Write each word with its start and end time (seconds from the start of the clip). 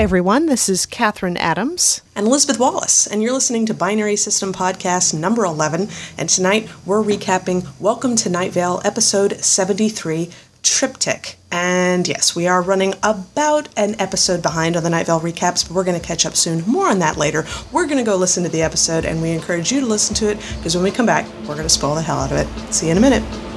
Everyone. 0.00 0.46
This 0.46 0.70
is 0.70 0.86
Catherine 0.86 1.36
Adams. 1.36 2.00
And 2.16 2.26
Elizabeth 2.26 2.58
Wallace, 2.58 3.06
and 3.06 3.22
you're 3.22 3.34
listening 3.34 3.66
to 3.66 3.74
Binary 3.74 4.16
System 4.16 4.50
Podcast 4.50 5.12
number 5.12 5.44
11. 5.44 5.90
And 6.16 6.26
tonight 6.26 6.70
we're 6.86 7.02
recapping 7.02 7.68
Welcome 7.78 8.16
to 8.16 8.30
Night 8.30 8.52
Vale, 8.52 8.80
episode 8.82 9.44
73 9.44 10.30
Triptych. 10.62 11.36
And 11.52 12.08
yes, 12.08 12.34
we 12.34 12.46
are 12.46 12.62
running 12.62 12.94
about 13.02 13.68
an 13.76 13.94
episode 14.00 14.40
behind 14.40 14.74
on 14.74 14.84
the 14.84 14.88
Night 14.88 15.04
Vale 15.04 15.20
recaps, 15.20 15.68
but 15.68 15.76
we're 15.76 15.84
going 15.84 16.00
to 16.00 16.06
catch 16.06 16.24
up 16.24 16.34
soon. 16.34 16.64
More 16.66 16.88
on 16.88 17.00
that 17.00 17.18
later. 17.18 17.44
We're 17.70 17.84
going 17.84 18.02
to 18.02 18.10
go 18.10 18.16
listen 18.16 18.42
to 18.44 18.48
the 18.48 18.62
episode, 18.62 19.04
and 19.04 19.20
we 19.20 19.32
encourage 19.32 19.70
you 19.70 19.80
to 19.80 19.86
listen 19.86 20.14
to 20.16 20.30
it 20.30 20.38
because 20.56 20.74
when 20.74 20.82
we 20.82 20.90
come 20.90 21.04
back, 21.04 21.26
we're 21.40 21.56
going 21.56 21.64
to 21.64 21.68
spoil 21.68 21.94
the 21.94 22.00
hell 22.00 22.20
out 22.20 22.32
of 22.32 22.38
it. 22.38 22.72
See 22.72 22.86
you 22.86 22.92
in 22.92 22.96
a 22.96 23.02
minute. 23.02 23.49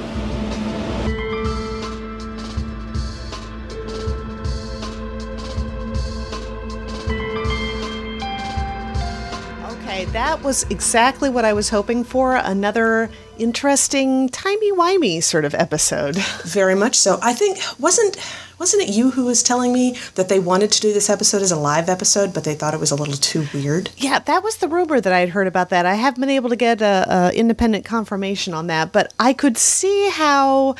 That 10.14 10.40
was 10.44 10.62
exactly 10.70 11.28
what 11.28 11.44
I 11.44 11.52
was 11.52 11.70
hoping 11.70 12.04
for. 12.04 12.36
Another 12.36 13.10
interesting, 13.36 14.28
timey-wimey 14.28 15.20
sort 15.20 15.44
of 15.44 15.56
episode. 15.56 16.14
Very 16.44 16.76
much 16.76 16.94
so. 16.94 17.18
I 17.20 17.32
think 17.32 17.58
wasn't 17.80 18.16
wasn't 18.56 18.84
it 18.84 18.90
you 18.90 19.10
who 19.10 19.24
was 19.24 19.42
telling 19.42 19.72
me 19.72 19.98
that 20.14 20.28
they 20.28 20.38
wanted 20.38 20.70
to 20.70 20.80
do 20.80 20.92
this 20.92 21.10
episode 21.10 21.42
as 21.42 21.50
a 21.50 21.56
live 21.56 21.88
episode, 21.88 22.32
but 22.32 22.44
they 22.44 22.54
thought 22.54 22.74
it 22.74 22.78
was 22.78 22.92
a 22.92 22.94
little 22.94 23.14
too 23.14 23.48
weird? 23.52 23.90
Yeah, 23.96 24.20
that 24.20 24.44
was 24.44 24.58
the 24.58 24.68
rumor 24.68 25.00
that 25.00 25.12
I'd 25.12 25.30
heard 25.30 25.48
about 25.48 25.70
that. 25.70 25.84
I 25.84 25.94
haven't 25.94 26.20
been 26.20 26.30
able 26.30 26.50
to 26.50 26.56
get 26.56 26.80
a, 26.80 27.04
a 27.08 27.32
independent 27.34 27.84
confirmation 27.84 28.54
on 28.54 28.68
that, 28.68 28.92
but 28.92 29.12
I 29.18 29.32
could 29.32 29.58
see 29.58 30.08
how 30.10 30.76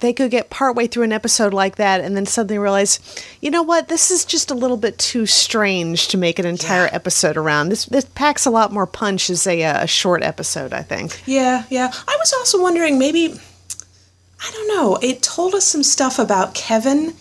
they 0.00 0.12
could 0.12 0.30
get 0.30 0.50
partway 0.50 0.86
through 0.86 1.04
an 1.04 1.12
episode 1.12 1.52
like 1.52 1.76
that 1.76 2.00
and 2.00 2.16
then 2.16 2.24
suddenly 2.26 2.58
realize, 2.58 3.00
you 3.40 3.50
know 3.50 3.62
what, 3.62 3.88
this 3.88 4.10
is 4.10 4.24
just 4.24 4.50
a 4.50 4.54
little 4.54 4.76
bit 4.76 4.98
too 4.98 5.26
strange 5.26 6.08
to 6.08 6.16
make 6.16 6.38
an 6.38 6.46
entire 6.46 6.84
Yeah. 6.84 6.90
episode 6.94 7.36
around. 7.36 7.68
This 7.70 7.84
this 7.86 8.04
packs 8.14 8.46
a 8.46 8.50
lot 8.50 8.72
more 8.72 8.86
punch 8.86 9.30
as 9.30 9.46
a, 9.46 9.62
uh, 9.64 9.82
a 9.84 9.86
short 9.86 10.22
episode, 10.22 10.72
I 10.72 10.82
think. 10.82 11.20
Yeah, 11.26 11.64
yeah. 11.70 11.92
I 12.06 12.16
was 12.18 12.32
also 12.32 12.60
wondering 12.62 12.98
maybe 12.98 13.38
I 14.40 14.50
don't 14.52 14.68
know. 14.68 14.96
It 15.02 15.20
told 15.22 15.54
us 15.54 15.66
some 15.66 15.82
stuff 15.82 16.18
about 16.18 16.54
Kevin. 16.54 17.14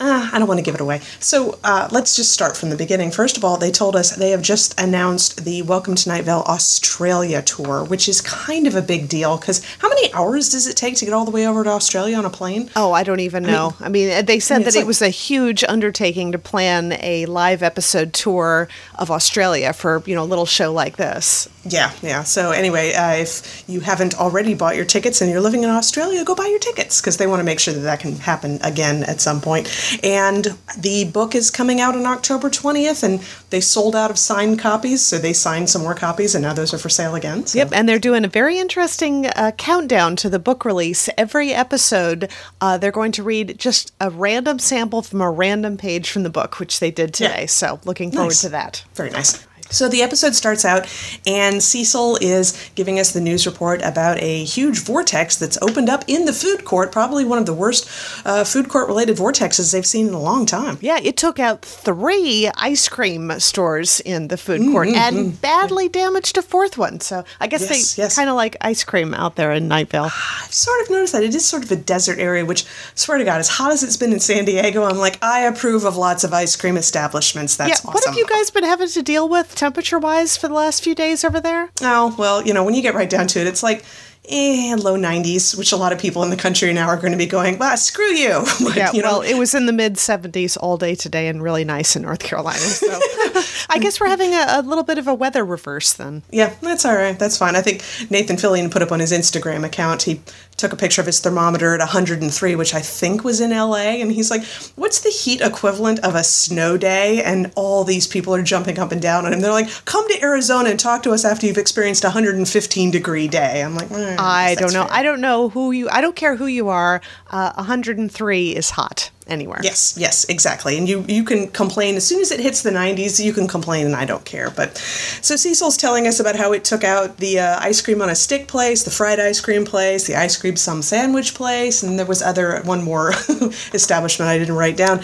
Uh, 0.00 0.30
I 0.32 0.38
don't 0.38 0.48
want 0.48 0.56
to 0.56 0.64
give 0.64 0.74
it 0.74 0.80
away. 0.80 1.00
So 1.18 1.58
uh, 1.62 1.86
let's 1.92 2.16
just 2.16 2.32
start 2.32 2.56
from 2.56 2.70
the 2.70 2.76
beginning. 2.76 3.10
First 3.10 3.36
of 3.36 3.44
all, 3.44 3.58
they 3.58 3.70
told 3.70 3.94
us 3.94 4.16
they 4.16 4.30
have 4.30 4.40
just 4.40 4.80
announced 4.80 5.44
the 5.44 5.60
Welcome 5.60 5.94
to 5.94 6.08
Night 6.08 6.24
Vale 6.24 6.42
Australia 6.46 7.42
tour, 7.42 7.84
which 7.84 8.08
is 8.08 8.22
kind 8.22 8.66
of 8.66 8.74
a 8.74 8.80
big 8.80 9.10
deal 9.10 9.36
because 9.36 9.62
how 9.78 9.90
many 9.90 10.10
hours 10.14 10.48
does 10.48 10.66
it 10.66 10.76
take 10.78 10.96
to 10.96 11.04
get 11.04 11.12
all 11.12 11.26
the 11.26 11.30
way 11.30 11.46
over 11.46 11.62
to 11.64 11.70
Australia 11.70 12.16
on 12.16 12.24
a 12.24 12.30
plane? 12.30 12.70
Oh, 12.76 12.92
I 12.92 13.02
don't 13.02 13.20
even 13.20 13.42
know. 13.42 13.74
I 13.78 13.90
mean, 13.90 14.24
they 14.24 14.40
said 14.40 14.56
mean, 14.56 14.64
that 14.64 14.68
it's 14.68 14.76
it 14.76 14.86
was 14.86 15.02
a 15.02 15.10
huge 15.10 15.64
undertaking 15.64 16.32
to 16.32 16.38
plan 16.38 16.96
a 17.00 17.26
live 17.26 17.62
episode 17.62 18.14
tour 18.14 18.68
of 18.94 19.10
Australia 19.10 19.74
for, 19.74 20.02
you 20.06 20.14
know, 20.14 20.22
a 20.22 20.24
little 20.24 20.46
show 20.46 20.72
like 20.72 20.96
this. 20.96 21.46
Yeah, 21.64 21.92
yeah. 22.00 22.22
So 22.22 22.52
anyway, 22.52 22.94
uh, 22.94 23.16
if 23.16 23.64
you 23.68 23.80
haven't 23.80 24.18
already 24.18 24.54
bought 24.54 24.76
your 24.76 24.86
tickets 24.86 25.20
and 25.20 25.30
you're 25.30 25.42
living 25.42 25.62
in 25.62 25.68
Australia, 25.68 26.24
go 26.24 26.34
buy 26.34 26.46
your 26.46 26.58
tickets 26.58 27.02
because 27.02 27.18
they 27.18 27.26
want 27.26 27.40
to 27.40 27.44
make 27.44 27.60
sure 27.60 27.74
that 27.74 27.80
that 27.80 28.00
can 28.00 28.16
happen 28.16 28.58
again 28.62 29.02
at 29.02 29.20
some 29.20 29.42
point. 29.42 29.68
And 30.02 30.56
the 30.78 31.04
book 31.12 31.34
is 31.34 31.50
coming 31.50 31.80
out 31.80 31.96
on 31.96 32.06
October 32.06 32.50
20th, 32.50 33.02
and 33.02 33.20
they 33.50 33.60
sold 33.60 33.94
out 33.96 34.10
of 34.10 34.18
signed 34.18 34.58
copies, 34.58 35.02
so 35.02 35.18
they 35.18 35.32
signed 35.32 35.70
some 35.70 35.82
more 35.82 35.94
copies, 35.94 36.34
and 36.34 36.42
now 36.42 36.52
those 36.52 36.72
are 36.74 36.78
for 36.78 36.88
sale 36.88 37.14
again. 37.14 37.46
So. 37.46 37.58
Yep, 37.58 37.70
and 37.72 37.88
they're 37.88 37.98
doing 37.98 38.24
a 38.24 38.28
very 38.28 38.58
interesting 38.58 39.26
uh, 39.26 39.52
countdown 39.56 40.16
to 40.16 40.30
the 40.30 40.38
book 40.38 40.64
release. 40.64 41.08
Every 41.16 41.52
episode, 41.52 42.30
uh, 42.60 42.78
they're 42.78 42.90
going 42.90 43.12
to 43.12 43.22
read 43.22 43.58
just 43.58 43.92
a 44.00 44.10
random 44.10 44.58
sample 44.58 45.02
from 45.02 45.20
a 45.20 45.30
random 45.30 45.76
page 45.76 46.10
from 46.10 46.22
the 46.22 46.30
book, 46.30 46.58
which 46.58 46.80
they 46.80 46.90
did 46.90 47.14
today. 47.14 47.40
Yeah. 47.42 47.46
So, 47.46 47.80
looking 47.84 48.10
forward 48.10 48.28
Nice. 48.28 48.40
to 48.42 48.48
that. 48.50 48.84
Very 48.94 49.10
nice. 49.10 49.46
So 49.70 49.88
the 49.88 50.02
episode 50.02 50.34
starts 50.34 50.64
out, 50.64 50.86
and 51.26 51.62
Cecil 51.62 52.16
is 52.20 52.70
giving 52.74 52.98
us 52.98 53.12
the 53.12 53.20
news 53.20 53.46
report 53.46 53.80
about 53.82 54.20
a 54.20 54.44
huge 54.44 54.80
vortex 54.80 55.36
that's 55.36 55.56
opened 55.62 55.88
up 55.88 56.04
in 56.08 56.24
the 56.24 56.32
food 56.32 56.64
court, 56.64 56.90
probably 56.92 57.24
one 57.24 57.38
of 57.38 57.46
the 57.46 57.54
worst 57.54 57.88
uh, 58.26 58.42
food 58.44 58.68
court 58.68 58.88
related 58.88 59.16
vortexes 59.16 59.72
they've 59.72 59.86
seen 59.86 60.08
in 60.08 60.14
a 60.14 60.20
long 60.20 60.44
time. 60.44 60.76
Yeah, 60.80 60.98
it 61.02 61.16
took 61.16 61.38
out 61.38 61.62
three 61.62 62.50
ice 62.56 62.88
cream 62.88 63.30
stores 63.38 64.00
in 64.00 64.28
the 64.28 64.36
food 64.36 64.60
court 64.72 64.88
and 64.88 65.40
badly 65.40 65.88
damaged 65.88 66.36
a 66.36 66.42
fourth 66.42 66.76
one. 66.76 67.00
So 67.00 67.24
I 67.38 67.46
guess 67.46 67.60
Mm-hmm, 67.60 67.70
Yes, 67.74 67.94
they 67.94 68.02
yes. 68.02 68.16
kind 68.16 68.28
of 68.30 68.36
like 68.36 68.56
ice 68.62 68.82
cream 68.84 69.14
out 69.14 69.36
there 69.36 69.52
in 69.52 69.68
Night 69.68 69.90
Vale. 69.90 70.04
I've 70.06 70.52
sort 70.52 70.80
of 70.82 70.90
noticed 70.90 71.12
that 71.12 71.22
it 71.22 71.34
is 71.34 71.44
sort 71.44 71.62
of 71.62 71.70
a 71.70 71.76
desert 71.76 72.18
area, 72.18 72.44
which, 72.44 72.64
swear 72.94 73.18
to 73.18 73.24
God, 73.24 73.38
as 73.38 73.48
hot 73.48 73.70
as 73.70 73.82
it's 73.82 73.96
been 73.96 74.12
in 74.12 74.18
San 74.20 74.44
Diego, 74.46 74.82
I'm 74.84 74.96
like, 74.96 75.22
I 75.22 75.40
approve 75.42 75.84
of 75.84 75.96
lots 75.96 76.24
of 76.24 76.32
ice 76.32 76.56
cream 76.56 76.76
establishments. 76.76 77.56
That's 77.56 77.68
yeah, 77.68 77.74
awesome. 77.74 77.92
what 77.92 78.04
have 78.06 78.16
you 78.16 78.26
guys 78.26 78.50
been 78.50 78.64
having 78.64 78.88
to 78.88 79.02
deal 79.02 79.28
with 79.28 79.54
temperature 79.60 79.98
wise 79.98 80.38
for 80.38 80.48
the 80.48 80.54
last 80.54 80.82
few 80.82 80.94
days 80.94 81.22
over 81.22 81.38
there? 81.38 81.70
Oh, 81.82 82.14
well, 82.18 82.44
you 82.44 82.54
know, 82.54 82.64
when 82.64 82.74
you 82.74 82.80
get 82.80 82.94
right 82.94 83.10
down 83.10 83.26
to 83.28 83.40
it, 83.40 83.46
it's 83.46 83.62
like, 83.62 83.84
eh, 84.28 84.74
low 84.78 84.96
90s, 84.96 85.56
which 85.56 85.72
a 85.72 85.76
lot 85.76 85.92
of 85.92 85.98
people 85.98 86.22
in 86.22 86.30
the 86.30 86.36
country 86.36 86.72
now 86.72 86.86
are 86.86 86.96
going 86.96 87.12
to 87.12 87.18
be 87.18 87.26
going, 87.26 87.58
well, 87.58 87.76
screw 87.76 88.12
you. 88.12 88.44
Yeah, 88.74 88.92
you 88.92 89.02
know, 89.02 89.18
well, 89.18 89.20
it 89.22 89.34
was 89.34 89.54
in 89.54 89.66
the 89.66 89.72
mid 89.72 89.94
70s 89.94 90.56
all 90.60 90.76
day 90.76 90.94
today 90.94 91.28
and 91.28 91.42
really 91.42 91.64
nice 91.64 91.96
in 91.96 92.02
North 92.02 92.20
Carolina. 92.20 92.58
So 92.58 92.86
I 93.68 93.78
guess 93.80 94.00
we're 94.00 94.08
having 94.08 94.32
a, 94.32 94.46
a 94.48 94.62
little 94.62 94.84
bit 94.84 94.96
of 94.96 95.08
a 95.08 95.14
weather 95.14 95.44
reverse 95.44 95.92
then. 95.92 96.22
Yeah, 96.30 96.54
that's 96.62 96.84
all 96.84 96.94
right. 96.94 97.18
That's 97.18 97.36
fine. 97.36 97.56
I 97.56 97.62
think 97.62 97.82
Nathan 98.10 98.36
Fillion 98.36 98.70
put 98.70 98.80
up 98.80 98.92
on 98.92 99.00
his 99.00 99.12
Instagram 99.12 99.64
account, 99.64 100.02
he 100.02 100.22
took 100.60 100.72
a 100.72 100.76
picture 100.76 101.00
of 101.00 101.06
his 101.06 101.20
thermometer 101.20 101.74
at 101.74 101.80
103, 101.80 102.54
which 102.54 102.74
I 102.74 102.80
think 102.80 103.24
was 103.24 103.40
in 103.40 103.50
LA. 103.50 103.98
And 104.00 104.12
he's 104.12 104.30
like, 104.30 104.44
What's 104.76 105.00
the 105.00 105.10
heat 105.10 105.40
equivalent 105.40 105.98
of 106.00 106.14
a 106.14 106.22
snow 106.24 106.76
day? 106.76 107.22
And 107.22 107.50
all 107.56 107.84
these 107.84 108.06
people 108.06 108.34
are 108.34 108.42
jumping 108.42 108.78
up 108.78 108.92
and 108.92 109.00
down 109.02 109.26
on 109.26 109.32
him. 109.32 109.40
They're 109.40 109.52
like, 109.52 109.68
Come 109.84 110.06
to 110.08 110.22
Arizona 110.22 110.70
and 110.70 110.78
talk 110.78 111.02
to 111.04 111.10
us 111.10 111.24
after 111.24 111.46
you've 111.46 111.58
experienced 111.58 112.04
a 112.04 112.08
115 112.08 112.90
degree 112.90 113.28
day. 113.28 113.62
I'm 113.62 113.74
like, 113.74 113.90
"Eh, 113.90 114.16
I 114.18 114.54
don't 114.56 114.72
know. 114.72 114.84
fair." 114.84 114.92
I 114.92 115.02
don't 115.02 115.20
know 115.20 115.48
who 115.48 115.72
you. 115.72 115.88
I 115.88 116.00
don't 116.00 116.16
care 116.16 116.36
who 116.36 116.46
you 116.46 116.68
are. 116.68 117.00
Uh, 117.30 117.52
103 117.54 118.56
is 118.56 118.70
hot 118.70 119.10
anywhere. 119.30 119.60
Yes, 119.62 119.94
yes, 119.96 120.24
exactly. 120.28 120.76
And 120.76 120.88
you 120.88 121.04
you 121.08 121.24
can 121.24 121.48
complain 121.48 121.96
as 121.96 122.06
soon 122.06 122.20
as 122.20 122.30
it 122.30 122.40
hits 122.40 122.62
the 122.62 122.70
90s. 122.70 123.22
You 123.24 123.32
can 123.32 123.46
complain, 123.46 123.86
and 123.86 123.94
I 123.94 124.04
don't 124.04 124.24
care. 124.24 124.50
But 124.50 124.76
so 125.22 125.36
Cecil's 125.36 125.76
telling 125.76 126.06
us 126.06 126.20
about 126.20 126.36
how 126.36 126.52
it 126.52 126.64
took 126.64 126.84
out 126.84 127.18
the 127.18 127.38
uh, 127.38 127.58
ice 127.60 127.80
cream 127.80 128.02
on 128.02 128.10
a 128.10 128.14
stick 128.14 128.48
place, 128.48 128.82
the 128.82 128.90
fried 128.90 129.20
ice 129.20 129.40
cream 129.40 129.64
place, 129.64 130.06
the 130.06 130.16
ice 130.16 130.36
cream 130.36 130.49
some 130.58 130.82
sandwich 130.82 131.34
place, 131.34 131.82
and 131.82 131.98
there 131.98 132.06
was 132.06 132.22
other 132.22 132.60
one 132.62 132.82
more 132.82 133.10
establishment 133.72 134.28
I 134.28 134.38
didn't 134.38 134.56
write 134.56 134.76
down. 134.76 135.00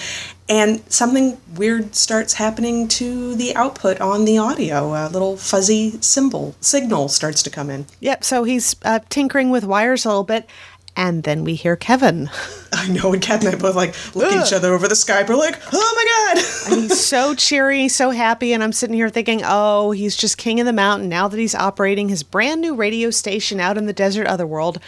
And 0.49 0.81
something 0.93 1.39
weird 1.57 1.97
starts 1.97 2.35
happening 2.35 2.87
to 2.89 3.35
the 3.35 3.55
output 3.57 4.01
on 4.01 4.25
the 4.25 4.39
audio. 4.39 4.95
A 4.95 5.09
little 5.09 5.37
fuzzy 5.37 6.01
symbol 6.01 6.55
signal 6.61 7.09
starts 7.09 7.43
to 7.45 7.51
come 7.51 7.69
in. 7.69 7.87
Yep. 8.01 8.23
So 8.23 8.45
he's 8.45 8.77
uh, 8.85 9.01
tinkering 9.09 9.51
with 9.51 9.65
wires 9.65 10.05
a 10.05 10.09
little 10.09 10.23
bit, 10.25 10.49
and 10.97 11.25
then 11.25 11.45
we 11.45 11.55
hear 11.55 11.77
Kevin. 11.77 12.31
I 12.73 12.89
know, 12.89 13.13
and 13.13 13.21
Kat 13.21 13.45
and 13.45 13.55
I 13.55 13.59
both 13.59 13.77
like 13.77 13.95
look 14.15 14.33
at 14.33 14.47
each 14.47 14.53
other 14.53 14.73
over 14.73 14.89
the 14.89 14.95
Skype. 14.95 15.29
We're 15.29 15.37
like, 15.37 15.61
oh 15.73 16.35
my 16.35 16.35
god! 16.35 16.73
And 16.73 16.83
he's 16.83 17.01
so 17.07 17.35
cheery, 17.35 17.89
so 17.89 18.11
happy, 18.11 18.53
and 18.53 18.63
I'm 18.63 18.73
sitting 18.73 18.95
here 18.95 19.11
thinking, 19.11 19.43
oh, 19.45 19.91
he's 19.91 20.17
just 20.17 20.39
king 20.39 20.59
of 20.59 20.67
the 20.67 20.73
mountain 20.73 21.09
now 21.09 21.29
that 21.29 21.39
he's 21.39 21.55
operating 21.55 22.09
his 22.09 22.23
brand 22.23 22.61
new 22.61 22.75
radio 22.75 23.11
station 23.11 23.61
out 23.61 23.77
in 23.77 23.87
the 23.87 23.93
desert 23.93 24.27
otherworld. 24.27 24.79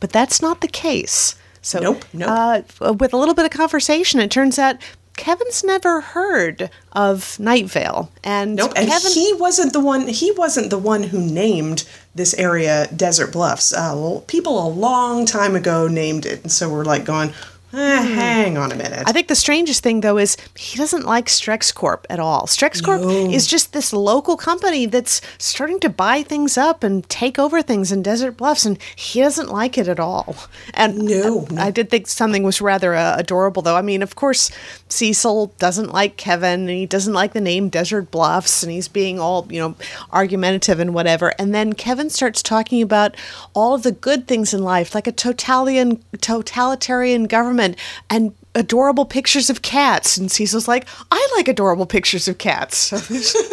But 0.00 0.10
that's 0.10 0.40
not 0.40 0.60
the 0.60 0.68
case. 0.68 1.34
So, 1.60 1.80
Nope, 1.80 2.04
nope. 2.12 2.64
Uh, 2.80 2.92
with 2.94 3.12
a 3.12 3.16
little 3.16 3.34
bit 3.34 3.44
of 3.44 3.50
conversation, 3.50 4.20
it 4.20 4.30
turns 4.30 4.58
out 4.58 4.76
Kevin's 5.16 5.64
never 5.64 6.00
heard 6.00 6.70
of 6.92 7.38
Night 7.40 7.66
Vale, 7.66 8.10
and 8.22 8.54
Nope, 8.54 8.72
and 8.76 8.88
Kevin. 8.88 9.10
he 9.12 9.32
wasn't 9.34 9.72
the 9.72 9.80
one. 9.80 10.06
He 10.06 10.30
wasn't 10.32 10.70
the 10.70 10.78
one 10.78 11.02
who 11.02 11.18
named 11.20 11.84
this 12.14 12.32
area 12.34 12.86
Desert 12.94 13.32
Bluffs. 13.32 13.72
Uh, 13.74 13.90
l- 13.90 14.24
people 14.28 14.64
a 14.64 14.70
long 14.70 15.26
time 15.26 15.56
ago 15.56 15.88
named 15.88 16.24
it, 16.24 16.42
and 16.42 16.52
so 16.52 16.70
we're 16.70 16.84
like 16.84 17.04
going, 17.04 17.32
eh, 17.72 18.02
hang 18.02 18.56
on 18.56 18.72
a 18.72 18.76
minute. 18.76 19.00
Hmm. 19.00 19.08
I 19.08 19.12
think 19.12 19.28
the 19.28 19.34
strangest 19.34 19.82
thing, 19.82 20.00
though, 20.00 20.18
is 20.18 20.36
he 20.56 20.78
doesn't 20.78 21.04
like 21.04 21.26
Strex 21.26 21.74
Corp 21.74 22.06
at 22.10 22.20
all. 22.20 22.46
Strex 22.46 22.82
Corp 22.82 23.02
is 23.02 23.46
just 23.46 23.72
this 23.72 23.92
local 23.92 24.36
company 24.36 24.86
that's 24.86 25.20
starting 25.38 25.80
to 25.80 25.88
buy 25.88 26.22
things 26.22 26.56
up 26.56 26.82
and 26.82 27.08
take 27.08 27.38
over 27.38 27.62
things 27.62 27.92
in 27.92 28.02
Desert 28.02 28.36
Bluffs, 28.36 28.64
and 28.64 28.78
he 28.96 29.20
doesn't 29.20 29.50
like 29.50 29.76
it 29.78 29.88
at 29.88 30.00
all. 30.00 30.36
And 30.74 30.98
No, 30.98 31.46
I, 31.56 31.68
I 31.68 31.70
did 31.70 31.90
think 31.90 32.06
something 32.06 32.42
was 32.42 32.60
rather 32.60 32.94
uh, 32.94 33.16
adorable, 33.18 33.62
though. 33.62 33.76
I 33.76 33.82
mean, 33.82 34.02
of 34.02 34.16
course, 34.16 34.50
Cecil 34.88 35.52
doesn't 35.58 35.92
like 35.92 36.16
Kevin, 36.16 36.60
and 36.60 36.70
he 36.70 36.86
doesn't 36.86 37.12
like 37.12 37.32
the 37.32 37.40
name 37.40 37.68
Desert 37.68 38.10
Bluffs, 38.10 38.62
and 38.62 38.72
he's 38.72 38.88
being 38.88 39.18
all, 39.18 39.46
you 39.50 39.60
know, 39.60 39.74
argumentative 40.12 40.80
and 40.80 40.94
whatever. 40.94 41.34
And 41.38 41.54
then 41.54 41.72
Kevin 41.72 42.10
starts 42.10 42.42
talking 42.42 42.82
about 42.82 43.16
all 43.54 43.74
of 43.74 43.82
the 43.82 43.92
good 43.92 44.26
things 44.26 44.54
in 44.54 44.62
life, 44.62 44.94
like 44.94 45.06
a 45.06 45.12
totalitarian, 45.12 46.02
totalitarian 46.20 47.24
government 47.24 47.76
and 48.10 48.34
adorable 48.58 49.04
pictures 49.04 49.48
of 49.48 49.62
cats. 49.62 50.18
And 50.18 50.30
Cecil's 50.30 50.68
like, 50.68 50.86
I 51.10 51.28
like 51.36 51.48
adorable 51.48 51.86
pictures 51.86 52.28
of 52.28 52.38
cats. 52.38 52.92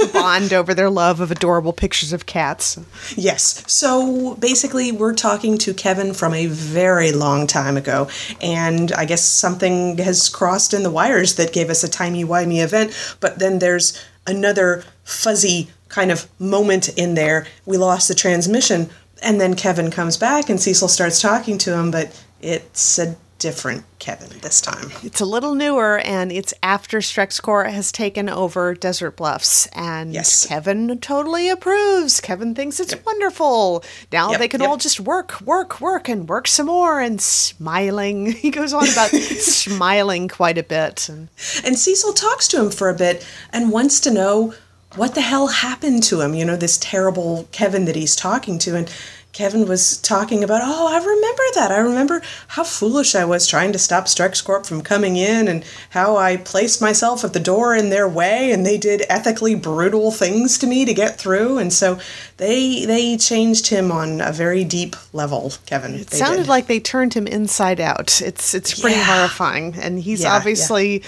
bond 0.14 0.54
over 0.54 0.74
their 0.74 0.90
love 0.90 1.20
of 1.20 1.32
adorable 1.32 1.74
pictures 1.74 2.12
of 2.14 2.26
cats. 2.26 2.78
Yes. 3.16 3.64
So 3.72 4.36
basically, 4.36 4.92
we're 4.92 5.14
talking 5.14 5.58
to 5.60 5.74
Kevin 5.74 6.14
from 6.14 6.34
a 6.34 6.48
very 6.48 7.12
long 7.12 7.48
time 7.48 7.78
ago. 7.78 8.08
And 8.42 8.92
I 8.94 9.06
guess 9.06 9.24
something 9.24 9.98
has 10.00 10.30
crossed 10.30 10.74
in 10.74 10.84
the 10.84 10.92
wires 10.92 11.36
that 11.36 11.54
gave 11.54 11.70
us 11.70 11.84
a 11.84 11.90
timey-wimey 11.90 12.64
event. 12.64 13.18
But 13.20 13.40
then 13.40 13.60
there's 13.60 14.04
another 14.28 14.84
fuzzy 15.04 15.70
kind 15.90 16.12
of 16.12 16.28
moment 16.40 16.90
in 16.98 17.14
there. 17.14 17.48
We 17.66 17.78
lost 17.78 18.08
the 18.08 18.16
transmission. 18.16 18.90
And 19.22 19.40
then 19.40 19.56
Kevin 19.56 19.92
comes 19.92 20.18
back 20.18 20.50
and 20.50 20.60
Cecil 20.60 20.88
starts 20.88 21.22
talking 21.22 21.58
to 21.60 21.78
him, 21.78 21.90
but 21.90 22.22
it's 22.42 23.00
a 23.00 23.16
different 23.38 23.84
Kevin 24.00 24.40
this 24.40 24.62
time. 24.62 24.92
It's 25.04 25.20
a 25.20 25.26
little 25.26 25.56
newer, 25.56 26.00
and 26.00 26.32
it's 26.32 26.54
after 26.64 27.00
StrexCorp 27.00 27.70
has 27.70 27.92
taken 27.92 28.30
over 28.30 28.74
Desert 28.74 29.18
Bluffs, 29.18 29.68
and 29.74 30.14
Yes. 30.14 30.46
Kevin 30.48 30.98
totally 31.00 31.50
approves. 31.50 32.22
Kevin 32.22 32.56
thinks 32.56 32.80
it's 32.80 32.96
wonderful. 33.06 33.84
Now 34.12 34.32
Yep, 34.32 34.40
they 34.40 34.48
can 34.48 34.62
yep. 34.62 34.70
all 34.70 34.78
just 34.78 35.00
work, 35.00 35.42
work, 35.42 35.82
work, 35.82 36.08
and 36.08 36.28
work 36.30 36.48
some 36.48 36.68
more, 36.68 37.00
and 37.00 37.22
smiling. 37.22 38.32
He 38.46 38.52
goes 38.52 38.74
on 38.74 38.88
about 38.88 39.10
smiling 39.60 40.28
quite 40.28 40.58
a 40.58 40.64
bit. 40.64 41.10
And 41.10 41.30
And 41.64 41.78
Cecil 41.78 42.14
talks 42.14 42.48
to 42.50 42.60
him 42.62 42.70
for 42.72 42.90
a 42.90 42.94
bit 42.94 43.26
and 43.52 43.72
wants 43.72 44.00
to 44.02 44.12
know 44.12 44.54
what 44.96 45.14
the 45.16 45.22
hell 45.22 45.48
happened 45.48 46.04
to 46.04 46.22
him, 46.22 46.34
you 46.36 46.46
know, 46.46 46.56
this 46.56 46.78
terrible 46.78 47.48
Kevin 47.52 47.86
that 47.86 47.96
he's 47.96 48.16
talking 48.16 48.58
to. 48.60 48.76
And 48.78 48.90
Kevin 49.36 49.68
was 49.68 49.98
talking 49.98 50.46
about, 50.46 50.62
oh, 50.64 50.88
I 50.88 50.98
remember 50.98 51.44
that. 51.56 51.70
I 51.70 51.80
remember 51.80 52.22
how 52.48 52.64
foolish 52.64 53.16
I 53.16 53.26
was 53.26 53.46
trying 53.46 53.74
to 53.74 53.78
stop 53.78 54.06
Strexcorp 54.06 54.66
from 54.66 54.82
coming 54.82 55.18
in 55.18 55.50
and 55.50 55.66
how 55.90 56.16
I 56.16 56.38
placed 56.38 56.82
myself 56.82 57.26
at 57.26 57.34
the 57.34 57.40
door 57.42 57.76
in 57.76 57.90
their 57.90 58.08
way 58.08 58.54
and 58.54 58.66
they 58.66 58.78
did 58.78 59.04
ethically 59.10 59.54
brutal 59.54 60.10
things 60.12 60.58
to 60.60 60.68
me 60.68 60.86
to 60.86 60.94
get 60.94 61.18
through. 61.20 61.58
And 61.58 61.74
so 61.74 62.00
they 62.38 62.86
they 62.86 63.18
changed 63.18 63.68
him 63.68 63.92
on 63.92 64.22
a 64.22 64.32
very 64.32 64.64
deep 64.64 64.96
level, 65.12 65.52
Kevin. 65.66 65.96
it 65.96 66.12
sounded 66.12 66.48
like 66.48 66.68
they 66.68 66.80
turned 66.80 67.14
him 67.14 67.28
inside 67.28 67.82
out. 67.82 68.22
It's 68.22 68.54
it's 68.54 68.80
pretty 68.80 68.96
Yeah. 68.96 69.04
horrifying, 69.18 69.76
and 69.82 70.00
he's 70.00 70.22
Yeah, 70.22 70.30
yeah. 70.30 70.36
obviously 70.38 71.04